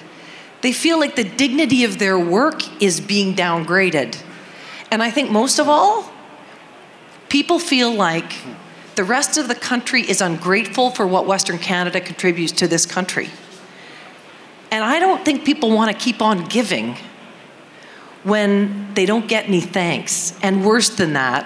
They 0.61 0.71
feel 0.71 0.99
like 0.99 1.15
the 1.15 1.23
dignity 1.23 1.83
of 1.83 1.99
their 1.99 2.17
work 2.17 2.81
is 2.81 3.01
being 3.01 3.35
downgraded. 3.35 4.21
And 4.91 5.03
I 5.03 5.11
think 5.11 5.29
most 5.29 5.59
of 5.59 5.67
all, 5.67 6.11
people 7.29 7.59
feel 7.59 7.93
like 7.93 8.33
the 8.95 9.03
rest 9.03 9.37
of 9.37 9.47
the 9.47 9.55
country 9.55 10.01
is 10.01 10.21
ungrateful 10.21 10.91
for 10.91 11.05
what 11.07 11.25
Western 11.25 11.57
Canada 11.57 11.99
contributes 11.99 12.51
to 12.53 12.67
this 12.67 12.85
country. 12.85 13.29
And 14.71 14.83
I 14.83 14.99
don't 14.99 15.23
think 15.25 15.45
people 15.45 15.71
want 15.71 15.91
to 15.91 15.97
keep 15.97 16.21
on 16.21 16.45
giving 16.45 16.97
when 18.23 18.93
they 18.93 19.05
don't 19.05 19.27
get 19.27 19.47
any 19.47 19.61
thanks. 19.61 20.37
And 20.41 20.65
worse 20.65 20.89
than 20.89 21.13
that, 21.13 21.45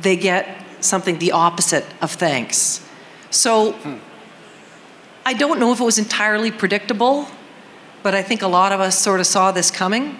they 0.00 0.16
get 0.16 0.64
something 0.80 1.18
the 1.18 1.32
opposite 1.32 1.84
of 2.00 2.12
thanks. 2.12 2.86
So 3.30 3.76
I 5.24 5.34
don't 5.34 5.60
know 5.60 5.72
if 5.72 5.80
it 5.80 5.84
was 5.84 5.98
entirely 5.98 6.50
predictable, 6.50 7.28
but 8.02 8.14
I 8.14 8.22
think 8.22 8.42
a 8.42 8.48
lot 8.48 8.72
of 8.72 8.80
us 8.80 8.98
sort 8.98 9.20
of 9.20 9.26
saw 9.26 9.52
this 9.52 9.70
coming. 9.70 10.18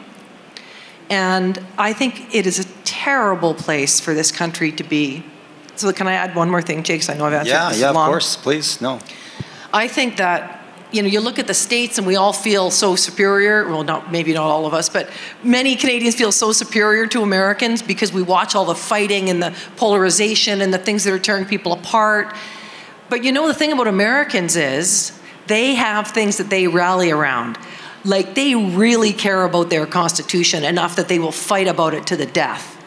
And 1.10 1.64
I 1.76 1.92
think 1.92 2.34
it 2.34 2.46
is 2.46 2.58
a 2.58 2.64
terrible 2.84 3.54
place 3.54 4.00
for 4.00 4.14
this 4.14 4.30
country 4.30 4.70
to 4.72 4.84
be. 4.84 5.24
So 5.74 5.92
can 5.92 6.06
I 6.06 6.12
add 6.12 6.34
one 6.34 6.48
more 6.50 6.62
thing, 6.62 6.82
Jake? 6.82 7.08
I 7.10 7.14
know 7.14 7.26
I've 7.26 7.32
answered 7.32 7.50
Yeah, 7.50 7.68
this 7.70 7.80
yeah, 7.80 7.92
yeah, 7.92 7.98
of 7.98 8.06
course. 8.06 8.36
Please, 8.36 8.80
no. 8.80 9.00
I 9.72 9.88
think 9.88 10.18
that 10.18 10.60
you 10.92 11.02
know 11.02 11.08
you 11.08 11.20
look 11.20 11.38
at 11.38 11.46
the 11.46 11.54
states 11.54 11.98
and 11.98 12.06
we 12.06 12.16
all 12.16 12.32
feel 12.32 12.70
so 12.70 12.94
superior. 12.94 13.66
Well, 13.66 13.82
not 13.82 14.12
maybe 14.12 14.32
not 14.32 14.44
all 14.44 14.66
of 14.66 14.74
us, 14.74 14.88
but 14.88 15.10
many 15.42 15.74
Canadians 15.74 16.14
feel 16.14 16.30
so 16.30 16.52
superior 16.52 17.06
to 17.08 17.22
Americans 17.22 17.82
because 17.82 18.12
we 18.12 18.22
watch 18.22 18.54
all 18.54 18.66
the 18.66 18.74
fighting 18.74 19.28
and 19.28 19.42
the 19.42 19.54
polarization 19.76 20.60
and 20.60 20.72
the 20.72 20.78
things 20.78 21.04
that 21.04 21.12
are 21.12 21.18
tearing 21.18 21.46
people 21.46 21.72
apart. 21.72 22.34
But 23.12 23.24
you 23.24 23.32
know 23.32 23.46
the 23.46 23.52
thing 23.52 23.72
about 23.72 23.88
Americans 23.88 24.56
is 24.56 25.12
they 25.46 25.74
have 25.74 26.06
things 26.12 26.38
that 26.38 26.48
they 26.48 26.66
rally 26.66 27.10
around. 27.10 27.58
Like 28.06 28.34
they 28.34 28.54
really 28.54 29.12
care 29.12 29.44
about 29.44 29.68
their 29.68 29.84
constitution 29.84 30.64
enough 30.64 30.96
that 30.96 31.08
they 31.08 31.18
will 31.18 31.30
fight 31.30 31.68
about 31.68 31.92
it 31.92 32.06
to 32.06 32.16
the 32.16 32.24
death. 32.24 32.82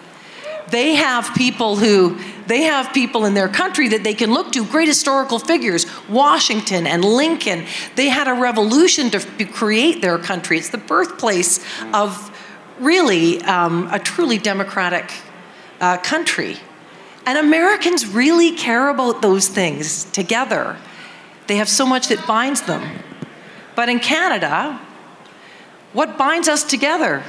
They 0.72 0.96
have 0.96 1.36
people 1.36 1.76
who 1.76 2.18
they 2.48 2.64
have 2.64 2.92
people 2.92 3.26
in 3.26 3.36
their 3.36 3.48
country 3.48 3.88
that 3.90 4.04
they 4.04 4.16
can 4.16 4.34
look 4.34 4.52
to 4.54 4.66
great 4.66 4.88
historical 4.88 5.38
figures 5.38 5.86
washington 6.10 6.88
and 6.88 7.06
lincoln. 7.06 7.64
They 7.96 8.10
had 8.10 8.28
a 8.28 8.34
revolution 8.34 9.12
to 9.12 9.20
create 9.46 10.02
their 10.02 10.18
country. 10.18 10.58
It's 10.58 10.70
the 10.70 10.80
birthplace 10.80 11.64
of 11.94 12.36
really 12.80 13.44
um, 13.44 13.90
a 13.92 14.00
truly 14.00 14.40
democratic 14.40 15.12
uh, 15.80 15.98
country 16.00 16.58
and 17.26 17.38
americans 17.38 18.08
really 18.08 18.52
care 18.52 18.90
about 18.90 19.22
those 19.22 19.48
things 19.48 20.06
together. 20.06 20.78
They 21.48 21.58
have 21.58 21.70
so 21.70 21.86
much 21.86 22.08
that 22.08 22.26
binds 22.26 22.62
them. 22.64 23.04
But 23.76 23.90
in 23.90 24.00
canada 24.00 24.80
what 25.96 26.18
binds 26.18 26.50
us 26.50 26.66
together? 26.66 27.24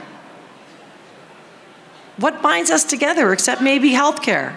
What 2.17 2.43
binds 2.43 2.69
us 2.69 2.83
together 2.83 3.33
except 3.33 3.63
maybe 3.63 3.93
healthcare? 3.93 4.57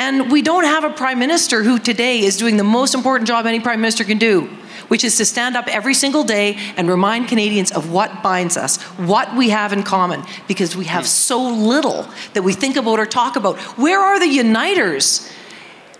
And 0.00 0.32
we 0.32 0.42
don't 0.42 0.64
have 0.64 0.82
a 0.82 0.90
prime 0.90 1.20
minister 1.20 1.62
who 1.62 1.78
today 1.78 2.18
is 2.18 2.36
doing 2.36 2.56
the 2.56 2.64
most 2.64 2.96
important 2.96 3.28
job 3.28 3.46
any 3.46 3.60
prime 3.60 3.80
minister 3.80 4.02
can 4.02 4.18
do, 4.18 4.50
which 4.88 5.04
is 5.04 5.16
to 5.16 5.24
stand 5.24 5.56
up 5.56 5.66
every 5.68 5.94
single 5.94 6.24
day 6.24 6.56
and 6.76 6.88
remind 6.88 7.28
Canadians 7.28 7.72
of 7.72 7.90
what 7.90 8.22
binds 8.22 8.56
us, 8.56 8.80
what 8.98 9.34
we 9.36 9.50
have 9.50 9.72
in 9.72 9.82
common, 9.82 10.22
because 10.48 10.76
we 10.76 10.84
have 10.86 11.06
so 11.06 11.42
little 11.42 12.08
that 12.34 12.42
we 12.42 12.52
think 12.52 12.76
about 12.76 12.98
or 12.98 13.06
talk 13.06 13.36
about. 13.36 13.58
Where 13.78 14.00
are 14.00 14.18
the 14.18 14.26
uniters? 14.26 15.30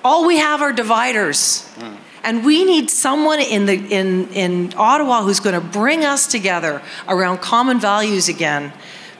All 0.04 0.26
we 0.26 0.38
have 0.38 0.62
are 0.62 0.72
dividers. 0.72 1.66
Hmm. 1.76 1.94
And 2.22 2.44
we 2.44 2.64
need 2.64 2.90
someone 2.90 3.40
in, 3.40 3.66
the, 3.66 3.74
in, 3.74 4.28
in 4.32 4.72
Ottawa 4.76 5.22
who's 5.22 5.38
going 5.38 5.60
to 5.60 5.66
bring 5.66 6.04
us 6.04 6.26
together 6.26 6.82
around 7.08 7.38
common 7.38 7.78
values 7.78 8.28
again 8.28 8.72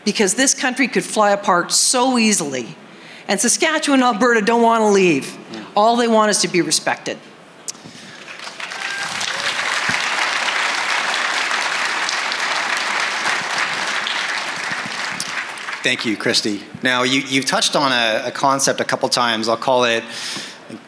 because 0.05 0.35
this 0.35 0.55
country 0.55 0.89
could 0.89 1.05
fly 1.05 1.31
apart 1.31 1.71
so 1.71 2.19
easily. 2.19 2.77
And 3.29 3.41
Saskatchewan 3.41 4.01
and 4.01 4.15
Alberta 4.15 4.41
don't 4.41 4.63
want 4.63 4.83
to 4.83 4.89
leave. 4.89 5.35
Hmm. 5.35 5.65
All 5.77 5.97
they 5.97 6.09
want 6.09 6.31
is 6.31 6.41
to 6.41 6.49
be 6.49 6.63
respected. 6.63 7.19
Thank 15.87 16.05
you, 16.05 16.17
Christy. 16.17 16.63
Now, 16.83 17.05
you, 17.05 17.21
you've 17.21 17.45
touched 17.45 17.77
on 17.77 17.93
a, 17.93 18.27
a 18.27 18.33
concept 18.33 18.81
a 18.81 18.85
couple 18.85 19.09
times. 19.09 19.49
I'll 19.49 19.57
call 19.57 19.85
it 19.85 20.03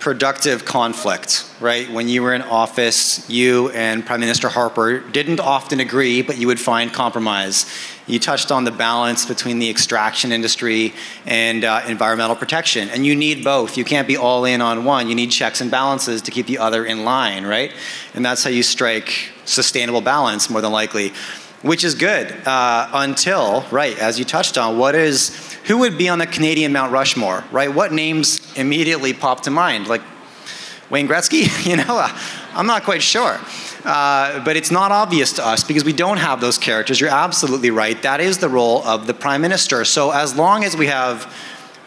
productive 0.00 0.64
conflict, 0.64 1.48
right? 1.60 1.88
When 1.88 2.08
you 2.08 2.20
were 2.20 2.34
in 2.34 2.42
office, 2.42 3.30
you 3.30 3.70
and 3.70 4.04
Prime 4.04 4.18
Minister 4.18 4.48
Harper 4.48 4.98
didn't 4.98 5.38
often 5.38 5.78
agree, 5.78 6.22
but 6.22 6.36
you 6.36 6.48
would 6.48 6.58
find 6.58 6.92
compromise. 6.92 7.64
You 8.08 8.18
touched 8.18 8.50
on 8.50 8.64
the 8.64 8.72
balance 8.72 9.24
between 9.24 9.60
the 9.60 9.70
extraction 9.70 10.32
industry 10.32 10.94
and 11.26 11.62
uh, 11.62 11.82
environmental 11.86 12.34
protection, 12.34 12.88
and 12.88 13.06
you 13.06 13.14
need 13.14 13.44
both. 13.44 13.76
You 13.76 13.84
can't 13.84 14.08
be 14.08 14.16
all 14.16 14.44
in 14.46 14.60
on 14.60 14.84
one. 14.84 15.08
You 15.08 15.14
need 15.14 15.30
checks 15.30 15.60
and 15.60 15.70
balances 15.70 16.22
to 16.22 16.32
keep 16.32 16.48
the 16.48 16.58
other 16.58 16.84
in 16.84 17.04
line, 17.04 17.46
right? 17.46 17.72
And 18.14 18.24
that's 18.24 18.42
how 18.42 18.50
you 18.50 18.64
strike 18.64 19.30
sustainable 19.44 20.00
balance, 20.00 20.50
more 20.50 20.60
than 20.60 20.72
likely 20.72 21.12
which 21.62 21.84
is 21.84 21.94
good 21.94 22.30
uh, 22.46 22.88
until 22.92 23.64
right 23.70 23.98
as 23.98 24.18
you 24.18 24.24
touched 24.24 24.56
on 24.56 24.78
what 24.78 24.94
is 24.94 25.56
who 25.66 25.78
would 25.78 25.98
be 25.98 26.08
on 26.08 26.18
the 26.18 26.26
canadian 26.26 26.72
mount 26.72 26.92
rushmore 26.92 27.44
right? 27.50 27.72
What 27.72 27.92
names 27.92 28.40
immediately 28.56 29.12
pop 29.12 29.42
to 29.42 29.50
mind? 29.50 29.88
Like 29.88 30.02
wayne 30.90 31.08
gretzky 31.08 31.66
you 31.70 31.76
know 31.76 31.98
uh, 31.98 32.08
i'm 32.54 32.66
not 32.66 32.84
quite 32.84 33.02
sure. 33.02 33.38
Uh, 33.84 34.42
but 34.44 34.56
it's 34.56 34.70
not 34.70 34.90
obvious 34.90 35.34
to 35.34 35.46
us 35.46 35.62
because 35.62 35.84
we 35.84 35.92
don't 35.92 36.16
have 36.16 36.40
those 36.40 36.58
characters. 36.58 37.00
You're 37.00 37.10
absolutely 37.10 37.70
right. 37.70 38.02
That 38.02 38.20
is 38.20 38.38
the 38.38 38.48
role 38.48 38.82
of 38.82 39.06
the 39.06 39.14
prime 39.14 39.40
minister. 39.40 39.84
So 39.84 40.10
as 40.10 40.34
long 40.36 40.64
as 40.64 40.76
we 40.76 40.88
have 40.88 41.32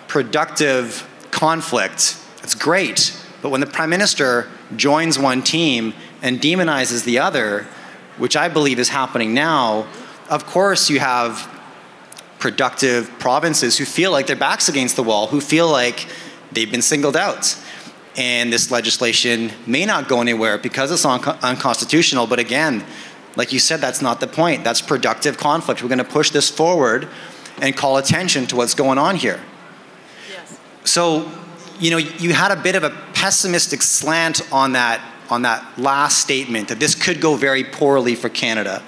productive 0.07 1.05
conflict 1.31 2.17
it's 2.43 2.55
great. 2.55 3.17
But 3.41 3.49
when 3.49 3.61
the 3.61 3.67
prime 3.67 3.89
minister 3.89 4.49
joins 4.75 5.17
one 5.17 5.41
team 5.41 5.93
and 6.21 6.39
demonizes 6.39 7.03
the 7.03 7.19
other 7.19 7.67
which 8.21 8.37
I 8.37 8.49
believe 8.49 8.77
is 8.77 8.89
happening 8.89 9.33
now, 9.33 9.87
of 10.29 10.45
course 10.45 10.91
you 10.91 10.99
have 10.99 11.49
productive 12.37 13.09
provinces 13.17 13.79
who 13.79 13.85
feel 13.85 14.11
like 14.11 14.27
their 14.27 14.35
backs 14.35 14.69
against 14.69 14.95
the 14.95 15.01
wall, 15.01 15.25
who 15.25 15.41
feel 15.41 15.67
like 15.67 16.07
they've 16.51 16.69
been 16.69 16.83
singled 16.83 17.17
out. 17.17 17.57
And 18.15 18.53
this 18.53 18.69
legislation 18.69 19.51
may 19.65 19.85
not 19.85 20.07
go 20.07 20.21
anywhere 20.21 20.59
because 20.59 20.91
it's 20.91 21.03
un- 21.03 21.19
unconstitutional. 21.41 22.27
But 22.27 22.37
again, 22.37 22.85
like 23.35 23.51
you 23.53 23.59
said, 23.59 23.81
that's 23.81 24.03
not 24.03 24.19
the 24.19 24.27
point. 24.27 24.63
That's 24.63 24.81
productive 24.81 25.37
conflict. 25.37 25.81
We're 25.81 25.89
going 25.89 25.97
to 25.97 26.03
push 26.03 26.29
this 26.29 26.47
forward 26.47 27.09
and 27.59 27.75
call 27.75 27.97
attention 27.97 28.45
to 28.47 28.55
what's 28.55 28.75
going 28.75 28.99
on 28.99 29.15
here. 29.15 29.39
Yes. 30.29 30.59
So, 30.83 31.31
you 31.79 31.89
know, 31.89 31.97
you 31.97 32.33
had 32.33 32.51
a 32.51 32.61
bit 32.61 32.75
of 32.75 32.83
a 32.83 32.91
pessimistic 33.13 33.81
slant 33.81 34.41
on 34.51 34.73
that 34.73 35.01
on 35.31 35.43
that 35.43 35.79
last 35.79 36.19
statement 36.19 36.67
that 36.67 36.79
this 36.79 36.93
could 36.93 37.21
go 37.21 37.35
very 37.35 37.63
poorly 37.63 38.15
for 38.15 38.29
Canada. 38.29 38.83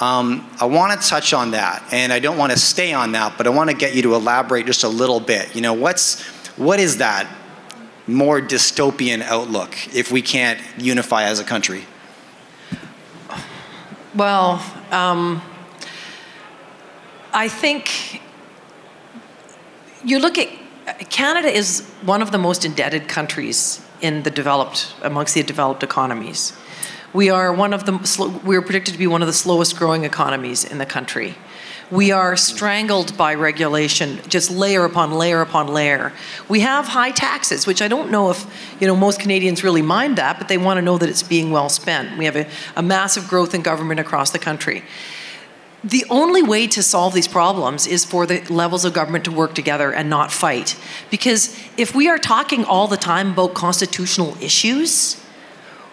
Um, 0.00 0.48
I 0.60 0.66
want 0.66 1.00
to 1.00 1.08
touch 1.08 1.32
on 1.32 1.52
that, 1.52 1.82
and 1.90 2.12
I 2.12 2.20
don't 2.20 2.36
want 2.36 2.52
to 2.52 2.58
stay 2.58 2.92
on 2.92 3.12
that, 3.12 3.36
but 3.36 3.46
I 3.46 3.50
want 3.50 3.70
to 3.70 3.76
get 3.76 3.94
you 3.94 4.02
to 4.02 4.14
elaborate 4.14 4.66
just 4.66 4.84
a 4.84 4.88
little 4.88 5.18
bit. 5.18 5.56
You 5.56 5.62
know, 5.62 5.72
what's 5.72 6.22
what 6.56 6.78
is 6.78 6.98
that 6.98 7.26
more 8.06 8.40
dystopian 8.40 9.22
outlook 9.22 9.74
if 9.94 10.12
we 10.12 10.22
can't 10.22 10.60
unify 10.76 11.24
as 11.24 11.40
a 11.40 11.44
country? 11.44 11.84
Well, 14.14 14.62
um, 14.90 15.42
I 17.32 17.48
think 17.48 18.22
you 20.04 20.18
look 20.18 20.38
at 20.38 20.48
Canada 21.10 21.48
is 21.48 21.86
one 22.02 22.22
of 22.22 22.30
the 22.30 22.38
most 22.38 22.64
indebted 22.64 23.08
countries 23.08 23.84
in 24.00 24.22
the 24.22 24.30
developed 24.30 24.94
amongst 25.02 25.34
the 25.34 25.42
developed 25.42 25.82
economies. 25.82 26.52
We 27.12 27.30
are 27.30 27.52
one 27.52 27.72
of 27.72 27.86
the 27.86 28.40
we 28.44 28.56
are 28.56 28.62
predicted 28.62 28.94
to 28.94 28.98
be 28.98 29.06
one 29.06 29.22
of 29.22 29.28
the 29.28 29.32
slowest 29.32 29.76
growing 29.76 30.04
economies 30.04 30.64
in 30.64 30.78
the 30.78 30.86
country. 30.86 31.36
We 31.90 32.12
are 32.12 32.36
strangled 32.36 33.16
by 33.16 33.34
regulation, 33.34 34.20
just 34.28 34.50
layer 34.50 34.84
upon 34.84 35.12
layer 35.12 35.40
upon 35.40 35.68
layer. 35.68 36.12
We 36.46 36.60
have 36.60 36.86
high 36.86 37.12
taxes, 37.12 37.66
which 37.66 37.80
I 37.80 37.88
don't 37.88 38.10
know 38.10 38.28
if 38.30 38.46
you 38.78 38.86
know 38.86 38.94
most 38.94 39.20
Canadians 39.20 39.64
really 39.64 39.80
mind 39.80 40.18
that, 40.18 40.38
but 40.38 40.48
they 40.48 40.58
want 40.58 40.76
to 40.76 40.82
know 40.82 40.98
that 40.98 41.08
it's 41.08 41.22
being 41.22 41.50
well 41.50 41.70
spent. 41.70 42.18
We 42.18 42.26
have 42.26 42.36
a, 42.36 42.46
a 42.76 42.82
massive 42.82 43.26
growth 43.26 43.54
in 43.54 43.62
government 43.62 44.00
across 44.00 44.30
the 44.30 44.38
country 44.38 44.82
the 45.84 46.04
only 46.10 46.42
way 46.42 46.66
to 46.66 46.82
solve 46.82 47.14
these 47.14 47.28
problems 47.28 47.86
is 47.86 48.04
for 48.04 48.26
the 48.26 48.40
levels 48.52 48.84
of 48.84 48.92
government 48.92 49.24
to 49.26 49.30
work 49.30 49.54
together 49.54 49.92
and 49.92 50.10
not 50.10 50.32
fight. 50.32 50.76
Because 51.10 51.56
if 51.76 51.94
we 51.94 52.08
are 52.08 52.18
talking 52.18 52.64
all 52.64 52.88
the 52.88 52.96
time 52.96 53.32
about 53.32 53.54
constitutional 53.54 54.36
issues, 54.42 55.20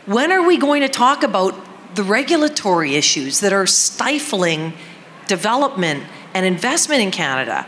when 0.05 0.31
are 0.31 0.45
we 0.45 0.57
going 0.57 0.81
to 0.81 0.89
talk 0.89 1.23
about 1.23 1.55
the 1.95 2.03
regulatory 2.03 2.95
issues 2.95 3.39
that 3.41 3.53
are 3.53 3.67
stifling 3.67 4.73
development 5.27 6.03
and 6.33 6.45
investment 6.45 7.01
in 7.01 7.11
Canada? 7.11 7.67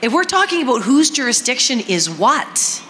If 0.00 0.12
we're 0.12 0.24
talking 0.24 0.62
about 0.62 0.82
whose 0.82 1.10
jurisdiction 1.10 1.80
is 1.80 2.08
what, 2.08 2.82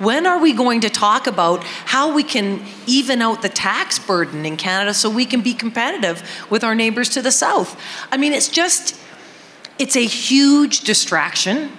when 0.00 0.26
are 0.26 0.38
we 0.38 0.54
going 0.54 0.80
to 0.80 0.88
talk 0.88 1.26
about 1.26 1.62
how 1.62 2.14
we 2.14 2.22
can 2.22 2.64
even 2.86 3.20
out 3.20 3.42
the 3.42 3.50
tax 3.50 3.98
burden 3.98 4.46
in 4.46 4.56
Canada 4.56 4.94
so 4.94 5.10
we 5.10 5.26
can 5.26 5.42
be 5.42 5.52
competitive 5.52 6.22
with 6.48 6.64
our 6.64 6.74
neighbors 6.74 7.10
to 7.10 7.22
the 7.22 7.30
south? 7.30 7.78
I 8.10 8.16
mean, 8.16 8.32
it's 8.32 8.48
just, 8.48 8.98
it's 9.78 9.96
a 9.96 10.06
huge 10.06 10.80
distraction, 10.80 11.70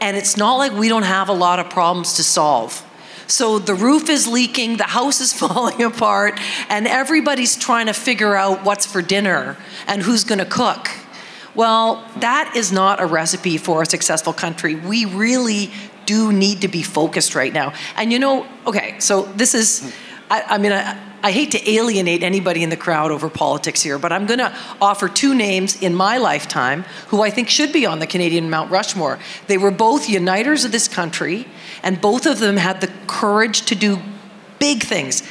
and 0.00 0.16
it's 0.16 0.38
not 0.38 0.56
like 0.56 0.72
we 0.72 0.88
don't 0.88 1.02
have 1.02 1.28
a 1.28 1.34
lot 1.34 1.58
of 1.58 1.68
problems 1.68 2.14
to 2.14 2.24
solve. 2.24 2.82
So 3.26 3.58
the 3.58 3.74
roof 3.74 4.08
is 4.08 4.26
leaking, 4.26 4.78
the 4.78 4.84
house 4.84 5.20
is 5.20 5.32
falling 5.38 5.82
apart, 5.82 6.40
and 6.70 6.88
everybody's 6.88 7.54
trying 7.54 7.86
to 7.86 7.92
figure 7.92 8.34
out 8.34 8.64
what's 8.64 8.86
for 8.86 9.02
dinner 9.02 9.58
and 9.86 10.02
who's 10.02 10.24
going 10.24 10.38
to 10.38 10.46
cook. 10.46 10.88
Well, 11.54 12.08
that 12.16 12.54
is 12.56 12.72
not 12.72 12.98
a 12.98 13.04
recipe 13.04 13.58
for 13.58 13.82
a 13.82 13.86
successful 13.86 14.32
country. 14.32 14.74
We 14.74 15.04
really 15.04 15.70
do 16.06 16.32
need 16.32 16.60
to 16.62 16.68
be 16.68 16.82
focused 16.82 17.34
right 17.34 17.52
now. 17.52 17.72
And 17.96 18.12
you 18.12 18.18
know, 18.18 18.46
okay, 18.66 18.98
so 18.98 19.22
this 19.22 19.54
is, 19.54 19.94
I, 20.30 20.42
I 20.42 20.58
mean, 20.58 20.72
I, 20.72 20.98
I 21.24 21.30
hate 21.30 21.52
to 21.52 21.70
alienate 21.70 22.24
anybody 22.24 22.64
in 22.64 22.70
the 22.70 22.76
crowd 22.76 23.12
over 23.12 23.30
politics 23.30 23.80
here, 23.80 23.96
but 23.96 24.12
I'm 24.12 24.26
going 24.26 24.40
to 24.40 24.52
offer 24.80 25.08
two 25.08 25.36
names 25.36 25.80
in 25.80 25.94
my 25.94 26.18
lifetime 26.18 26.84
who 27.08 27.22
I 27.22 27.30
think 27.30 27.48
should 27.48 27.72
be 27.72 27.86
on 27.86 28.00
the 28.00 28.08
Canadian 28.08 28.50
Mount 28.50 28.72
Rushmore. 28.72 29.20
They 29.46 29.56
were 29.56 29.70
both 29.70 30.08
uniters 30.08 30.64
of 30.64 30.72
this 30.72 30.88
country, 30.88 31.46
and 31.82 32.00
both 32.00 32.26
of 32.26 32.40
them 32.40 32.56
had 32.56 32.80
the 32.80 32.90
courage 33.06 33.62
to 33.66 33.76
do 33.76 34.00
big 34.58 34.82
things. 34.82 35.22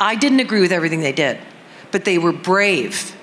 I 0.00 0.16
didn't 0.16 0.40
agree 0.40 0.60
with 0.60 0.72
everything 0.72 1.00
they 1.00 1.12
did, 1.12 1.38
but 1.92 2.04
they 2.04 2.18
were 2.18 2.32
brave. 2.32 3.14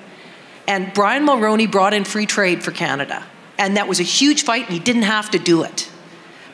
And 0.66 0.94
Brian 0.94 1.26
Mulroney 1.26 1.70
brought 1.70 1.94
in 1.94 2.06
free 2.06 2.26
trade 2.26 2.64
for 2.64 2.72
Canada, 2.72 3.26
and 3.58 3.76
that 3.76 3.90
was 3.90 4.00
a 4.00 4.04
huge 4.04 4.44
fight, 4.44 4.64
and 4.64 4.74
he 4.74 4.80
didn't 4.80 5.04
have 5.04 5.30
to 5.32 5.40
do 5.40 5.64
it. 5.64 5.90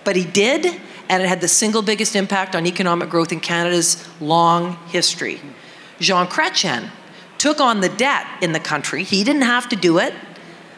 But 0.03 0.15
he 0.15 0.25
did, 0.25 0.65
and 1.09 1.23
it 1.23 1.27
had 1.27 1.41
the 1.41 1.47
single 1.47 1.81
biggest 1.81 2.15
impact 2.15 2.55
on 2.55 2.65
economic 2.65 3.09
growth 3.09 3.31
in 3.31 3.39
Canada's 3.39 4.07
long 4.19 4.77
history. 4.87 5.41
Jean 5.99 6.27
Chrétien 6.27 6.89
took 7.37 7.59
on 7.59 7.81
the 7.81 7.89
debt 7.89 8.25
in 8.41 8.51
the 8.51 8.59
country. 8.59 9.03
He 9.03 9.23
didn't 9.23 9.43
have 9.43 9.67
to 9.69 9.75
do 9.75 9.97
it, 9.97 10.13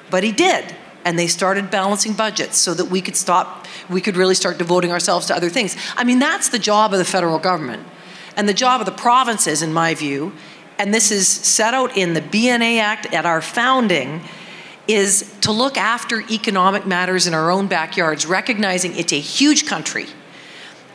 but 0.09 0.23
he 0.23 0.31
did. 0.31 0.75
And 1.03 1.17
they 1.17 1.27
started 1.27 1.71
balancing 1.71 2.13
budgets 2.13 2.57
so 2.57 2.73
that 2.75 2.85
we 2.85 3.01
could 3.01 3.15
stop, 3.15 3.65
we 3.89 4.01
could 4.01 4.15
really 4.15 4.35
start 4.35 4.57
devoting 4.57 4.91
ourselves 4.91 5.25
to 5.27 5.35
other 5.35 5.49
things. 5.49 5.75
I 5.95 6.03
mean, 6.03 6.19
that's 6.19 6.49
the 6.49 6.59
job 6.59 6.93
of 6.93 6.99
the 6.99 7.05
federal 7.05 7.39
government. 7.39 7.85
And 8.37 8.47
the 8.47 8.53
job 8.53 8.79
of 8.79 8.85
the 8.85 8.91
provinces, 8.91 9.61
in 9.61 9.73
my 9.73 9.95
view, 9.95 10.33
and 10.77 10.93
this 10.93 11.11
is 11.11 11.27
set 11.27 11.73
out 11.73 11.97
in 11.97 12.13
the 12.13 12.21
BNA 12.21 12.79
Act 12.79 13.07
at 13.13 13.25
our 13.25 13.41
founding, 13.41 14.21
is 14.87 15.33
to 15.41 15.51
look 15.51 15.77
after 15.77 16.21
economic 16.29 16.85
matters 16.85 17.27
in 17.27 17.33
our 17.33 17.51
own 17.51 17.67
backyards, 17.67 18.25
recognizing 18.25 18.95
it's 18.97 19.13
a 19.13 19.19
huge 19.19 19.65
country. 19.65 20.07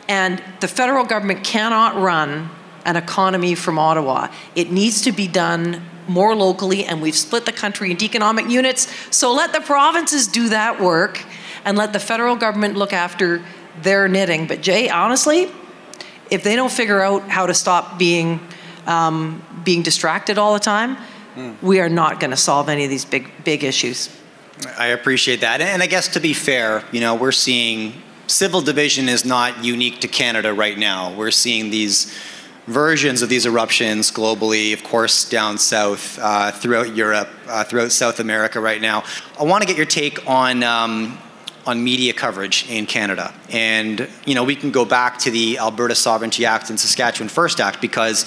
And 0.07 0.41
the 0.59 0.67
federal 0.67 1.05
government 1.05 1.43
cannot 1.43 1.95
run 1.95 2.49
an 2.85 2.95
economy 2.95 3.55
from 3.55 3.77
Ottawa. 3.77 4.29
It 4.55 4.71
needs 4.71 5.01
to 5.01 5.11
be 5.11 5.27
done 5.27 5.83
more 6.07 6.35
locally, 6.35 6.85
and 6.85 7.01
we've 7.01 7.15
split 7.15 7.45
the 7.45 7.51
country 7.51 7.91
into 7.91 8.05
economic 8.05 8.49
units. 8.49 8.87
So 9.13 9.33
let 9.33 9.51
the 9.51 9.59
provinces 9.59 10.27
do 10.27 10.49
that 10.49 10.79
work 10.79 11.23
and 11.65 11.77
let 11.77 11.91
the 11.91 11.99
federal 11.99 12.37
government 12.37 12.77
look 12.77 12.93
after 12.93 13.43
their 13.81 14.07
knitting. 14.07 14.47
But, 14.47 14.61
Jay, 14.61 14.89
honestly, 14.89 15.51
if 16.31 16.43
they 16.43 16.55
don't 16.55 16.71
figure 16.71 17.01
out 17.01 17.29
how 17.29 17.45
to 17.45 17.53
stop 17.53 17.99
being, 17.99 18.39
um, 18.85 19.43
being 19.65 19.81
distracted 19.83 20.37
all 20.37 20.53
the 20.53 20.59
time, 20.61 20.97
mm. 21.37 21.61
we 21.61 21.79
are 21.79 21.89
not 21.89 22.19
going 22.19 22.31
to 22.31 22.37
solve 22.37 22.69
any 22.69 22.83
of 22.83 22.89
these 22.89 23.05
big, 23.05 23.31
big 23.43 23.63
issues. 23.63 24.09
I 24.77 24.87
appreciate 24.87 25.41
that. 25.41 25.61
And 25.61 25.83
I 25.83 25.87
guess 25.87 26.07
to 26.09 26.19
be 26.19 26.33
fair, 26.33 26.83
you 26.91 26.99
know, 26.99 27.15
we're 27.15 27.31
seeing 27.31 27.93
civil 28.27 28.61
division 28.61 29.07
is 29.07 29.23
not 29.23 29.63
unique 29.63 30.01
to 30.01 30.07
Canada 30.07 30.53
right 30.53 30.77
now. 30.77 31.13
We're 31.13 31.31
seeing 31.31 31.69
these 31.69 32.13
versions 32.65 33.21
of 33.21 33.29
these 33.29 33.45
eruptions 33.45 34.11
globally, 34.11 34.73
of 34.73 34.83
course, 34.83 35.29
down 35.29 35.57
south, 35.57 36.19
uh, 36.19 36.51
throughout 36.51 36.95
Europe, 36.95 37.29
uh, 37.47 37.63
throughout 37.63 37.91
South 37.91 38.19
America 38.19 38.59
right 38.59 38.81
now. 38.81 39.03
I 39.39 39.43
want 39.43 39.61
to 39.61 39.67
get 39.67 39.77
your 39.77 39.85
take 39.85 40.27
on. 40.27 40.63
Um, 40.63 41.19
on 41.65 41.83
media 41.83 42.13
coverage 42.13 42.65
in 42.69 42.85
Canada. 42.85 43.33
And 43.49 44.07
you 44.25 44.33
know, 44.33 44.45
we 44.45 44.55
can 44.55 44.71
go 44.71 44.85
back 44.85 45.17
to 45.19 45.31
the 45.31 45.59
Alberta 45.59 45.95
Sovereignty 45.95 46.45
Act 46.45 46.69
and 46.69 46.79
Saskatchewan 46.79 47.27
First 47.27 47.59
Act 47.59 47.81
because 47.81 48.25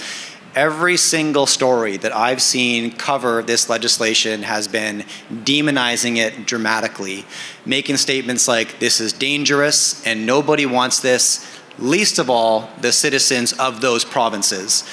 every 0.54 0.96
single 0.96 1.46
story 1.46 1.96
that 1.96 2.14
I've 2.14 2.42
seen 2.42 2.92
cover 2.92 3.42
this 3.42 3.68
legislation 3.68 4.42
has 4.42 4.68
been 4.68 5.04
demonizing 5.30 6.16
it 6.16 6.46
dramatically, 6.46 7.24
making 7.64 7.96
statements 7.96 8.48
like, 8.48 8.78
this 8.78 9.00
is 9.00 9.12
dangerous 9.12 10.04
and 10.06 10.26
nobody 10.26 10.66
wants 10.66 11.00
this. 11.00 11.46
least 11.80 12.18
of 12.18 12.28
all 12.28 12.70
the 12.80 12.92
citizens 12.92 13.52
of 13.54 13.80
those 13.80 14.04
provinces. 14.04 14.84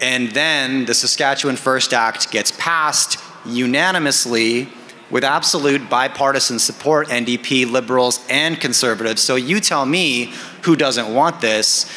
And 0.00 0.30
then 0.30 0.86
the 0.86 0.94
Saskatchewan 0.94 1.56
First 1.56 1.92
Act 1.92 2.30
gets 2.30 2.52
passed 2.52 3.18
unanimously 3.44 4.68
with 5.10 5.24
absolute 5.24 5.90
bipartisan 5.90 6.58
support 6.58 7.08
NDP, 7.08 7.70
Liberals, 7.70 8.24
and 8.30 8.60
Conservatives. 8.60 9.20
So 9.20 9.34
you 9.34 9.60
tell 9.60 9.84
me 9.84 10.32
who 10.62 10.76
doesn't 10.76 11.12
want 11.12 11.40
this. 11.40 11.90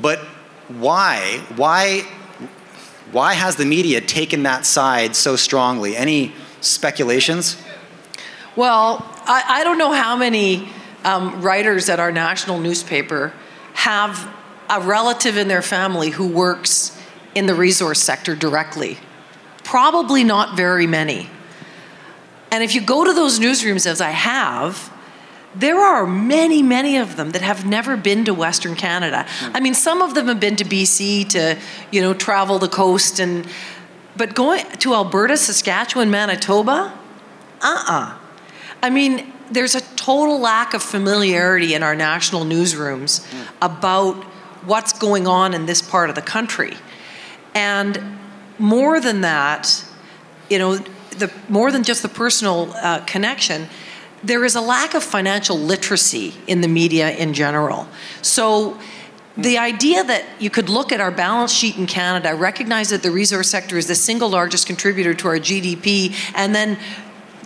But 0.00 0.20
why? 0.68 1.44
Why? 1.56 2.08
Why 3.12 3.34
has 3.34 3.56
the 3.56 3.64
media 3.64 4.00
taken 4.00 4.44
that 4.44 4.64
side 4.64 5.16
so 5.16 5.36
strongly? 5.36 5.96
Any 5.96 6.32
speculations? 6.60 7.60
Well, 8.56 9.04
I, 9.26 9.44
I 9.46 9.64
don't 9.64 9.78
know 9.78 9.92
how 9.92 10.16
many 10.16 10.68
um, 11.04 11.40
writers 11.42 11.88
at 11.88 11.98
our 11.98 12.12
national 12.12 12.60
newspaper 12.60 13.32
have 13.74 14.28
a 14.68 14.80
relative 14.80 15.36
in 15.36 15.48
their 15.48 15.62
family 15.62 16.10
who 16.10 16.28
works 16.28 16.96
in 17.34 17.46
the 17.46 17.54
resource 17.54 18.00
sector 18.02 18.36
directly. 18.36 18.98
Probably 19.64 20.24
not 20.24 20.56
very 20.56 20.86
many. 20.86 21.28
And 22.52 22.62
if 22.64 22.74
you 22.74 22.80
go 22.80 23.04
to 23.04 23.12
those 23.12 23.38
newsrooms, 23.38 23.86
as 23.86 24.00
I 24.00 24.10
have, 24.10 24.92
there 25.54 25.78
are 25.78 26.06
many, 26.06 26.62
many 26.62 26.96
of 26.96 27.16
them 27.16 27.30
that 27.30 27.42
have 27.42 27.66
never 27.66 27.96
been 27.96 28.24
to 28.24 28.34
Western 28.34 28.76
Canada. 28.76 29.26
Mm. 29.40 29.50
I 29.54 29.60
mean, 29.60 29.74
some 29.74 30.00
of 30.00 30.14
them 30.14 30.28
have 30.28 30.38
been 30.38 30.56
to 30.56 30.64
BC 30.64 31.28
to, 31.30 31.58
you 31.90 32.00
know, 32.00 32.14
travel 32.14 32.58
the 32.58 32.68
coast 32.68 33.18
and, 33.18 33.46
but 34.16 34.34
going 34.34 34.64
to 34.78 34.94
Alberta, 34.94 35.36
Saskatchewan, 35.36 36.10
Manitoba, 36.10 36.96
uh-uh. 37.62 38.16
I 38.82 38.90
mean, 38.90 39.32
there's 39.50 39.74
a 39.74 39.80
total 39.96 40.38
lack 40.38 40.72
of 40.74 40.82
familiarity 40.82 41.74
in 41.74 41.82
our 41.82 41.94
national 41.94 42.44
newsrooms 42.44 43.26
mm. 43.26 43.48
about 43.60 44.24
what's 44.64 44.92
going 44.92 45.26
on 45.26 45.54
in 45.54 45.66
this 45.66 45.82
part 45.82 46.08
of 46.08 46.14
the 46.14 46.22
country. 46.22 46.76
And 47.54 48.18
more 48.58 49.00
than 49.00 49.22
that, 49.22 49.84
you 50.48 50.58
know, 50.58 50.76
the, 50.76 51.32
more 51.48 51.70
than 51.72 51.82
just 51.82 52.02
the 52.02 52.08
personal 52.08 52.72
uh, 52.76 53.00
connection, 53.04 53.68
there 54.22 54.44
is 54.44 54.54
a 54.54 54.60
lack 54.60 54.94
of 54.94 55.02
financial 55.02 55.58
literacy 55.58 56.34
in 56.46 56.60
the 56.60 56.68
media 56.68 57.10
in 57.10 57.32
general. 57.32 57.88
So 58.22 58.78
the 59.36 59.58
idea 59.58 60.04
that 60.04 60.24
you 60.38 60.50
could 60.50 60.68
look 60.68 60.92
at 60.92 61.00
our 61.00 61.10
balance 61.10 61.52
sheet 61.52 61.76
in 61.76 61.86
Canada, 61.86 62.34
recognize 62.34 62.90
that 62.90 63.02
the 63.02 63.10
resource 63.10 63.48
sector 63.48 63.78
is 63.78 63.86
the 63.86 63.94
single 63.94 64.28
largest 64.28 64.66
contributor 64.66 65.14
to 65.14 65.28
our 65.28 65.38
GDP, 65.38 66.14
and 66.34 66.54
then 66.54 66.78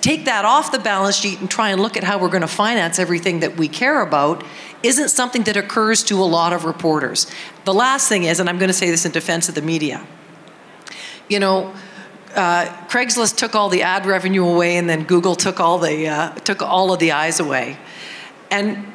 take 0.01 0.25
that 0.25 0.45
off 0.45 0.73
the 0.73 0.79
balance 0.79 1.17
sheet 1.17 1.41
and 1.41 1.51
try 1.51 1.71
and 1.71 1.81
look 1.81 1.97
at 1.97 2.05
how 2.05 2.19
we're 2.19 2.29
going 2.29 2.43
to 2.43 2.49
finance 2.49 2.99
everything 2.99 3.41
that 3.41 3.57
we 3.57 3.69
care 3.69 4.03
about 4.03 4.45
isn't 4.83 5.09
something 5.09 5.45
that 5.45 5.57
occurs 5.57 6.03
to 6.03 6.21
a 6.23 6.25
lot 6.25 6.53
of 6.53 6.65
reporters. 6.65 7.27
The 7.65 7.73
last 7.73 8.09
thing 8.09 8.25
is, 8.25 8.41
and 8.41 8.49
I'm 8.49 8.59
going 8.59 8.69
to 8.69 8.75
say 8.75 8.91
this 8.91 9.07
in 9.07 9.13
defense 9.13 9.49
of 9.49 9.55
the 9.55 9.63
media, 9.63 10.07
you 11.29 11.39
know, 11.39 11.75
uh, 12.35 12.67
Craigslist 12.89 13.37
took 13.37 13.55
all 13.55 13.69
the 13.69 13.83
ad 13.83 14.07
revenue 14.07 14.47
away, 14.47 14.77
and 14.77 14.89
then 14.89 15.05
Google 15.05 15.35
took 15.35 15.61
all 15.61 15.79
the 15.79 16.09
uh, 16.09 16.35
took 16.37 16.63
all 16.63 16.93
of 16.93 16.99
the 16.99 17.13
eyes 17.13 17.41
away, 17.41 17.77
and 18.51 18.93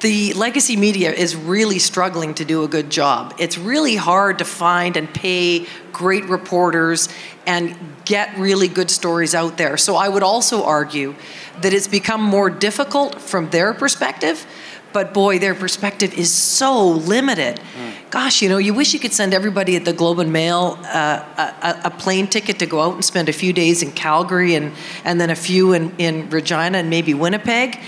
the 0.00 0.32
legacy 0.32 0.76
media 0.76 1.12
is 1.12 1.36
really 1.36 1.78
struggling 1.78 2.34
to 2.34 2.44
do 2.44 2.64
a 2.64 2.68
good 2.68 2.90
job. 2.90 3.34
It's 3.38 3.56
really 3.56 3.94
hard 3.94 4.38
to 4.38 4.44
find 4.44 4.96
and 4.96 5.12
pay 5.12 5.66
great 5.92 6.24
reporters 6.24 7.08
and 7.46 7.76
get 8.04 8.36
really 8.36 8.66
good 8.66 8.90
stories 8.90 9.32
out 9.34 9.56
there. 9.58 9.76
So 9.76 9.94
I 9.94 10.08
would 10.08 10.24
also 10.24 10.64
argue 10.64 11.14
that 11.60 11.72
it's 11.72 11.86
become 11.86 12.20
more 12.20 12.50
difficult 12.50 13.20
from 13.20 13.50
their 13.50 13.72
perspective 13.72 14.44
but 14.92 15.14
boy, 15.14 15.38
their 15.38 15.54
perspective 15.54 16.14
is 16.14 16.32
so 16.32 16.86
limited. 16.88 17.56
Mm. 17.56 18.10
Gosh, 18.10 18.42
you 18.42 18.48
know, 18.48 18.58
you 18.58 18.74
wish 18.74 18.92
you 18.92 19.00
could 19.00 19.12
send 19.12 19.32
everybody 19.32 19.76
at 19.76 19.84
the 19.84 19.92
Globe 19.92 20.18
and 20.18 20.32
Mail 20.32 20.78
uh, 20.84 21.24
a, 21.62 21.86
a, 21.86 21.90
plane 21.90 22.26
ticket 22.26 22.58
to 22.58 22.66
go 22.66 22.80
out 22.80 22.94
and 22.94 23.04
spend 23.04 23.28
a 23.28 23.32
few 23.32 23.52
days 23.52 23.82
in 23.82 23.90
Calgary 23.92 24.54
and, 24.54 24.72
and 25.04 25.20
then 25.20 25.30
a 25.30 25.36
few 25.36 25.72
in, 25.72 25.94
in 25.96 26.28
Regina 26.28 26.78
and 26.78 26.90
maybe 26.90 27.14
Winnipeg 27.14 27.78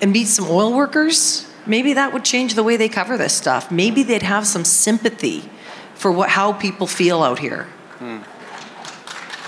and 0.00 0.12
meet 0.12 0.26
some 0.26 0.46
oil 0.48 0.74
workers. 0.74 1.46
Maybe 1.66 1.94
that 1.94 2.12
would 2.12 2.24
change 2.24 2.54
the 2.54 2.62
way 2.62 2.76
they 2.76 2.88
cover 2.88 3.16
this 3.16 3.34
stuff. 3.34 3.70
Maybe 3.70 4.02
they'd 4.02 4.22
have 4.22 4.46
some 4.46 4.64
sympathy 4.64 5.48
for 5.94 6.12
what, 6.12 6.30
how 6.30 6.52
people 6.52 6.86
feel 6.86 7.22
out 7.22 7.38
here. 7.38 7.66
Mm. 7.98 8.24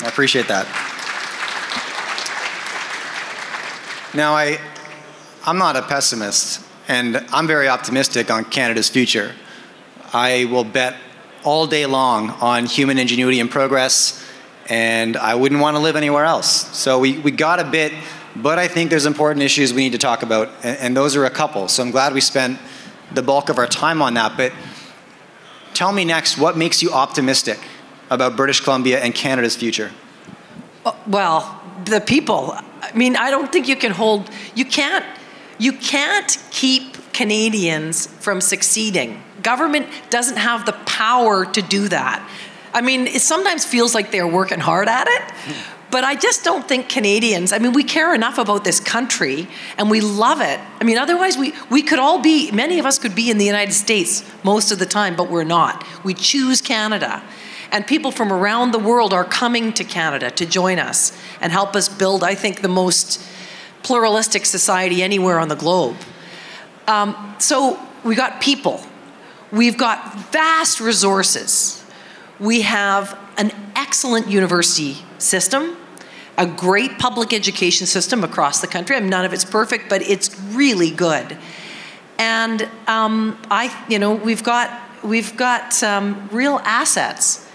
I 0.02 0.08
appreciate 0.08 0.48
that. 0.48 0.66
Now, 4.12 4.34
I, 4.34 4.58
I'm 5.46 5.58
not 5.58 5.76
a 5.76 5.82
pessimist. 5.82 6.64
And 6.90 7.24
I'm 7.30 7.46
very 7.46 7.68
optimistic 7.68 8.32
on 8.32 8.44
Canada's 8.44 8.88
future. 8.88 9.32
I 10.12 10.46
will 10.46 10.64
bet 10.64 10.96
all 11.44 11.68
day 11.68 11.86
long 11.86 12.30
on 12.30 12.66
human 12.66 12.98
ingenuity 12.98 13.38
and 13.38 13.48
progress, 13.48 14.26
and 14.68 15.16
I 15.16 15.36
wouldn't 15.36 15.60
want 15.60 15.76
to 15.76 15.80
live 15.80 15.94
anywhere 15.94 16.24
else. 16.24 16.76
So 16.76 16.98
we, 16.98 17.16
we 17.20 17.30
got 17.30 17.60
a 17.60 17.64
bit, 17.64 17.92
but 18.34 18.58
I 18.58 18.66
think 18.66 18.90
there's 18.90 19.06
important 19.06 19.44
issues 19.44 19.72
we 19.72 19.82
need 19.82 19.92
to 19.92 19.98
talk 19.98 20.24
about, 20.24 20.48
and, 20.64 20.78
and 20.78 20.96
those 20.96 21.14
are 21.14 21.24
a 21.26 21.30
couple. 21.30 21.68
So 21.68 21.80
I'm 21.84 21.92
glad 21.92 22.12
we 22.12 22.20
spent 22.20 22.58
the 23.14 23.22
bulk 23.22 23.50
of 23.50 23.58
our 23.58 23.68
time 23.68 24.02
on 24.02 24.14
that. 24.14 24.36
But 24.36 24.52
tell 25.74 25.92
me 25.92 26.04
next, 26.04 26.38
what 26.38 26.56
makes 26.56 26.82
you 26.82 26.90
optimistic 26.90 27.60
about 28.10 28.34
British 28.34 28.58
Columbia 28.62 28.98
and 28.98 29.14
Canada's 29.14 29.54
future? 29.54 29.92
Uh, 30.84 30.90
well, 31.06 31.62
the 31.84 32.00
people. 32.00 32.52
I 32.82 32.90
mean, 32.96 33.14
I 33.14 33.30
don't 33.30 33.52
think 33.52 33.68
you 33.68 33.76
can 33.76 33.92
hold, 33.92 34.28
you 34.56 34.64
can't 34.64 35.06
you 35.60 35.72
can't 35.74 36.38
keep 36.50 37.12
Canadians 37.12 38.06
from 38.06 38.40
succeeding. 38.40 39.22
Government 39.42 39.86
doesn't 40.08 40.38
have 40.38 40.66
the 40.66 40.72
power 40.72 41.44
to 41.44 41.62
do 41.62 41.88
that. 41.88 42.26
I 42.72 42.80
mean, 42.80 43.06
it 43.06 43.20
sometimes 43.20 43.64
feels 43.64 43.94
like 43.94 44.10
they're 44.10 44.26
working 44.26 44.58
hard 44.58 44.88
at 44.88 45.06
it. 45.06 45.22
But 45.90 46.04
I 46.04 46.14
just 46.14 46.44
don't 46.44 46.66
think 46.66 46.88
Canadians, 46.88 47.52
I 47.52 47.58
mean, 47.58 47.72
we 47.72 47.82
care 47.82 48.14
enough 48.14 48.38
about 48.38 48.62
this 48.62 48.78
country 48.78 49.48
and 49.76 49.90
we 49.90 50.00
love 50.00 50.40
it. 50.40 50.60
I 50.80 50.84
mean, 50.84 50.96
otherwise, 50.96 51.36
we, 51.36 51.52
we 51.68 51.82
could 51.82 51.98
all 51.98 52.22
be, 52.22 52.50
many 52.52 52.78
of 52.78 52.86
us 52.86 52.98
could 52.98 53.14
be 53.14 53.28
in 53.28 53.38
the 53.38 53.44
United 53.44 53.72
States 53.72 54.24
most 54.44 54.70
of 54.70 54.78
the 54.78 54.86
time, 54.86 55.16
but 55.16 55.28
we're 55.28 55.44
not. 55.44 55.84
We 56.04 56.14
choose 56.14 56.60
Canada. 56.60 57.22
And 57.72 57.86
people 57.86 58.12
from 58.12 58.32
around 58.32 58.70
the 58.70 58.78
world 58.78 59.12
are 59.12 59.24
coming 59.24 59.72
to 59.74 59.84
Canada 59.84 60.30
to 60.30 60.46
join 60.46 60.78
us 60.78 61.16
and 61.40 61.50
help 61.50 61.74
us 61.74 61.88
build, 61.88 62.22
I 62.22 62.36
think, 62.36 62.62
the 62.62 62.68
most 62.68 63.20
pluralistic 63.82 64.46
society 64.46 65.02
anywhere 65.02 65.38
on 65.38 65.48
the 65.48 65.56
globe. 65.56 65.96
Um, 66.86 67.36
so 67.38 67.78
we've 68.04 68.16
got 68.16 68.40
people, 68.40 68.80
we've 69.52 69.78
got 69.78 70.14
vast 70.32 70.80
resources, 70.80 71.84
we 72.38 72.62
have 72.62 73.18
an 73.36 73.52
excellent 73.76 74.28
university 74.28 74.96
system, 75.18 75.76
a 76.36 76.46
great 76.46 76.98
public 76.98 77.32
education 77.32 77.86
system 77.86 78.24
across 78.24 78.60
the 78.60 78.66
country. 78.66 78.96
I 78.96 79.00
mean, 79.00 79.10
none 79.10 79.24
of 79.24 79.32
it's 79.32 79.44
perfect, 79.44 79.88
but 79.88 80.02
it's 80.02 80.38
really 80.40 80.90
good. 80.90 81.36
And 82.18 82.68
um, 82.86 83.40
I, 83.50 83.84
you 83.88 83.98
know, 83.98 84.14
we've 84.14 84.42
got 84.42 84.70
we've 85.02 85.36
got 85.36 85.82
um, 85.82 86.28
real 86.30 86.60
assets. 86.64 87.46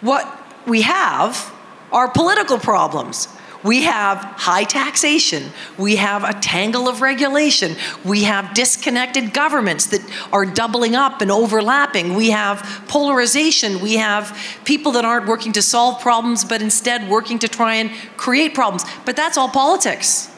What 0.00 0.26
we 0.66 0.82
have 0.82 1.52
are 1.92 2.08
political 2.08 2.58
problems. 2.58 3.28
We 3.64 3.84
have 3.84 4.18
high 4.18 4.64
taxation. 4.64 5.50
We 5.78 5.96
have 5.96 6.22
a 6.22 6.38
tangle 6.38 6.86
of 6.86 7.00
regulation. 7.00 7.76
We 8.04 8.24
have 8.24 8.52
disconnected 8.52 9.32
governments 9.32 9.86
that 9.86 10.02
are 10.32 10.44
doubling 10.44 10.94
up 10.94 11.22
and 11.22 11.30
overlapping. 11.30 12.14
We 12.14 12.30
have 12.30 12.84
polarization. 12.88 13.80
We 13.80 13.94
have 13.94 14.38
people 14.64 14.92
that 14.92 15.06
aren't 15.06 15.26
working 15.26 15.52
to 15.52 15.62
solve 15.62 16.02
problems, 16.02 16.44
but 16.44 16.60
instead 16.60 17.08
working 17.08 17.38
to 17.38 17.48
try 17.48 17.76
and 17.76 17.90
create 18.18 18.54
problems. 18.54 18.84
But 19.06 19.16
that's 19.16 19.38
all 19.38 19.48
politics. 19.48 20.30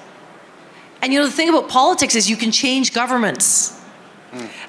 And 1.03 1.13
you 1.13 1.19
know, 1.19 1.27
the 1.27 1.33
thing 1.33 1.49
about 1.49 1.69
politics 1.69 2.15
is 2.15 2.31
you 2.31 2.37
can 2.37 2.53
change 2.53 2.95
governments. 2.95 3.73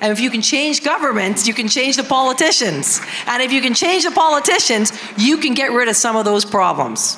And 0.02 0.12
if 0.13 0.20
you 0.20 0.30
can 0.30 0.41
change 0.41 0.84
governments, 0.84 1.48
you 1.48 1.54
can 1.54 1.67
change 1.67 1.98
the 1.98 2.04
politicians. 2.04 3.02
And 3.28 3.43
if 3.43 3.52
you 3.52 3.62
can 3.62 3.74
change 3.74 4.04
the 4.04 4.12
politicians, 4.12 4.91
you 5.17 5.38
can 5.38 5.54
get 5.54 5.72
rid 5.72 5.89
of 5.89 5.96
some 5.96 6.15
of 6.15 6.26
those 6.26 6.46
problems. 6.46 7.17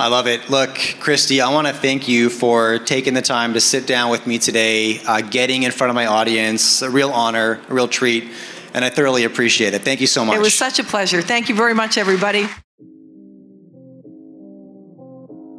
I 0.00 0.08
love 0.08 0.26
it. 0.26 0.48
Look, 0.48 0.78
Christy, 0.98 1.42
I 1.42 1.52
want 1.52 1.66
to 1.66 1.74
thank 1.74 2.08
you 2.08 2.30
for 2.30 2.78
taking 2.78 3.12
the 3.12 3.20
time 3.20 3.52
to 3.52 3.60
sit 3.60 3.86
down 3.86 4.10
with 4.10 4.26
me 4.26 4.38
today, 4.38 4.98
uh, 5.06 5.20
getting 5.20 5.64
in 5.64 5.72
front 5.72 5.90
of 5.90 5.94
my 5.94 6.06
audience. 6.06 6.80
A 6.80 6.88
real 6.88 7.10
honor, 7.10 7.60
a 7.68 7.74
real 7.74 7.86
treat, 7.86 8.24
and 8.72 8.82
I 8.82 8.88
thoroughly 8.88 9.24
appreciate 9.24 9.74
it. 9.74 9.82
Thank 9.82 10.00
you 10.00 10.06
so 10.06 10.24
much. 10.24 10.36
It 10.36 10.40
was 10.40 10.54
such 10.54 10.78
a 10.78 10.84
pleasure. 10.84 11.20
Thank 11.20 11.50
you 11.50 11.54
very 11.54 11.74
much, 11.74 11.98
everybody. 11.98 12.48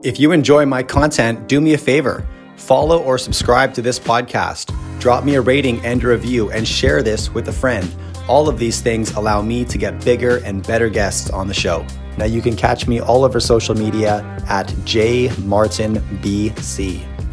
If 0.04 0.20
you 0.20 0.32
enjoy 0.32 0.66
my 0.66 0.82
content, 0.82 1.48
do 1.48 1.62
me 1.62 1.76
a 1.76 1.78
favor 1.78 2.28
follow 2.58 3.02
or 3.04 3.20
subscribe 3.20 3.76
to 3.76 3.84
this 3.84 4.00
podcast, 4.00 4.74
drop 5.00 5.24
me 5.24 5.36
a 5.36 5.42
rating 5.42 5.84
and 5.86 6.04
a 6.04 6.08
review, 6.08 6.50
and 6.50 6.68
share 6.68 7.04
this 7.04 7.32
with 7.32 7.48
a 7.48 7.54
friend. 7.54 7.94
All 8.28 8.50
of 8.50 8.58
these 8.58 8.82
things 8.82 9.12
allow 9.12 9.44
me 9.44 9.66
to 9.66 9.78
get 9.78 10.04
bigger 10.04 10.38
and 10.38 10.66
better 10.66 10.90
guests 10.90 11.30
on 11.30 11.48
the 11.48 11.54
show. 11.54 11.86
Now 12.22 12.28
you 12.28 12.44
can 12.44 12.56
catch 12.56 12.88
me 12.88 13.02
all 13.02 13.26
over 13.26 13.40
social 13.40 13.74
media 13.74 14.22
at 14.48 14.68
jmartinbc. 14.86 15.34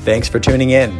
Thanks 0.00 0.28
for 0.30 0.40
tuning 0.40 0.70
in. 0.70 0.98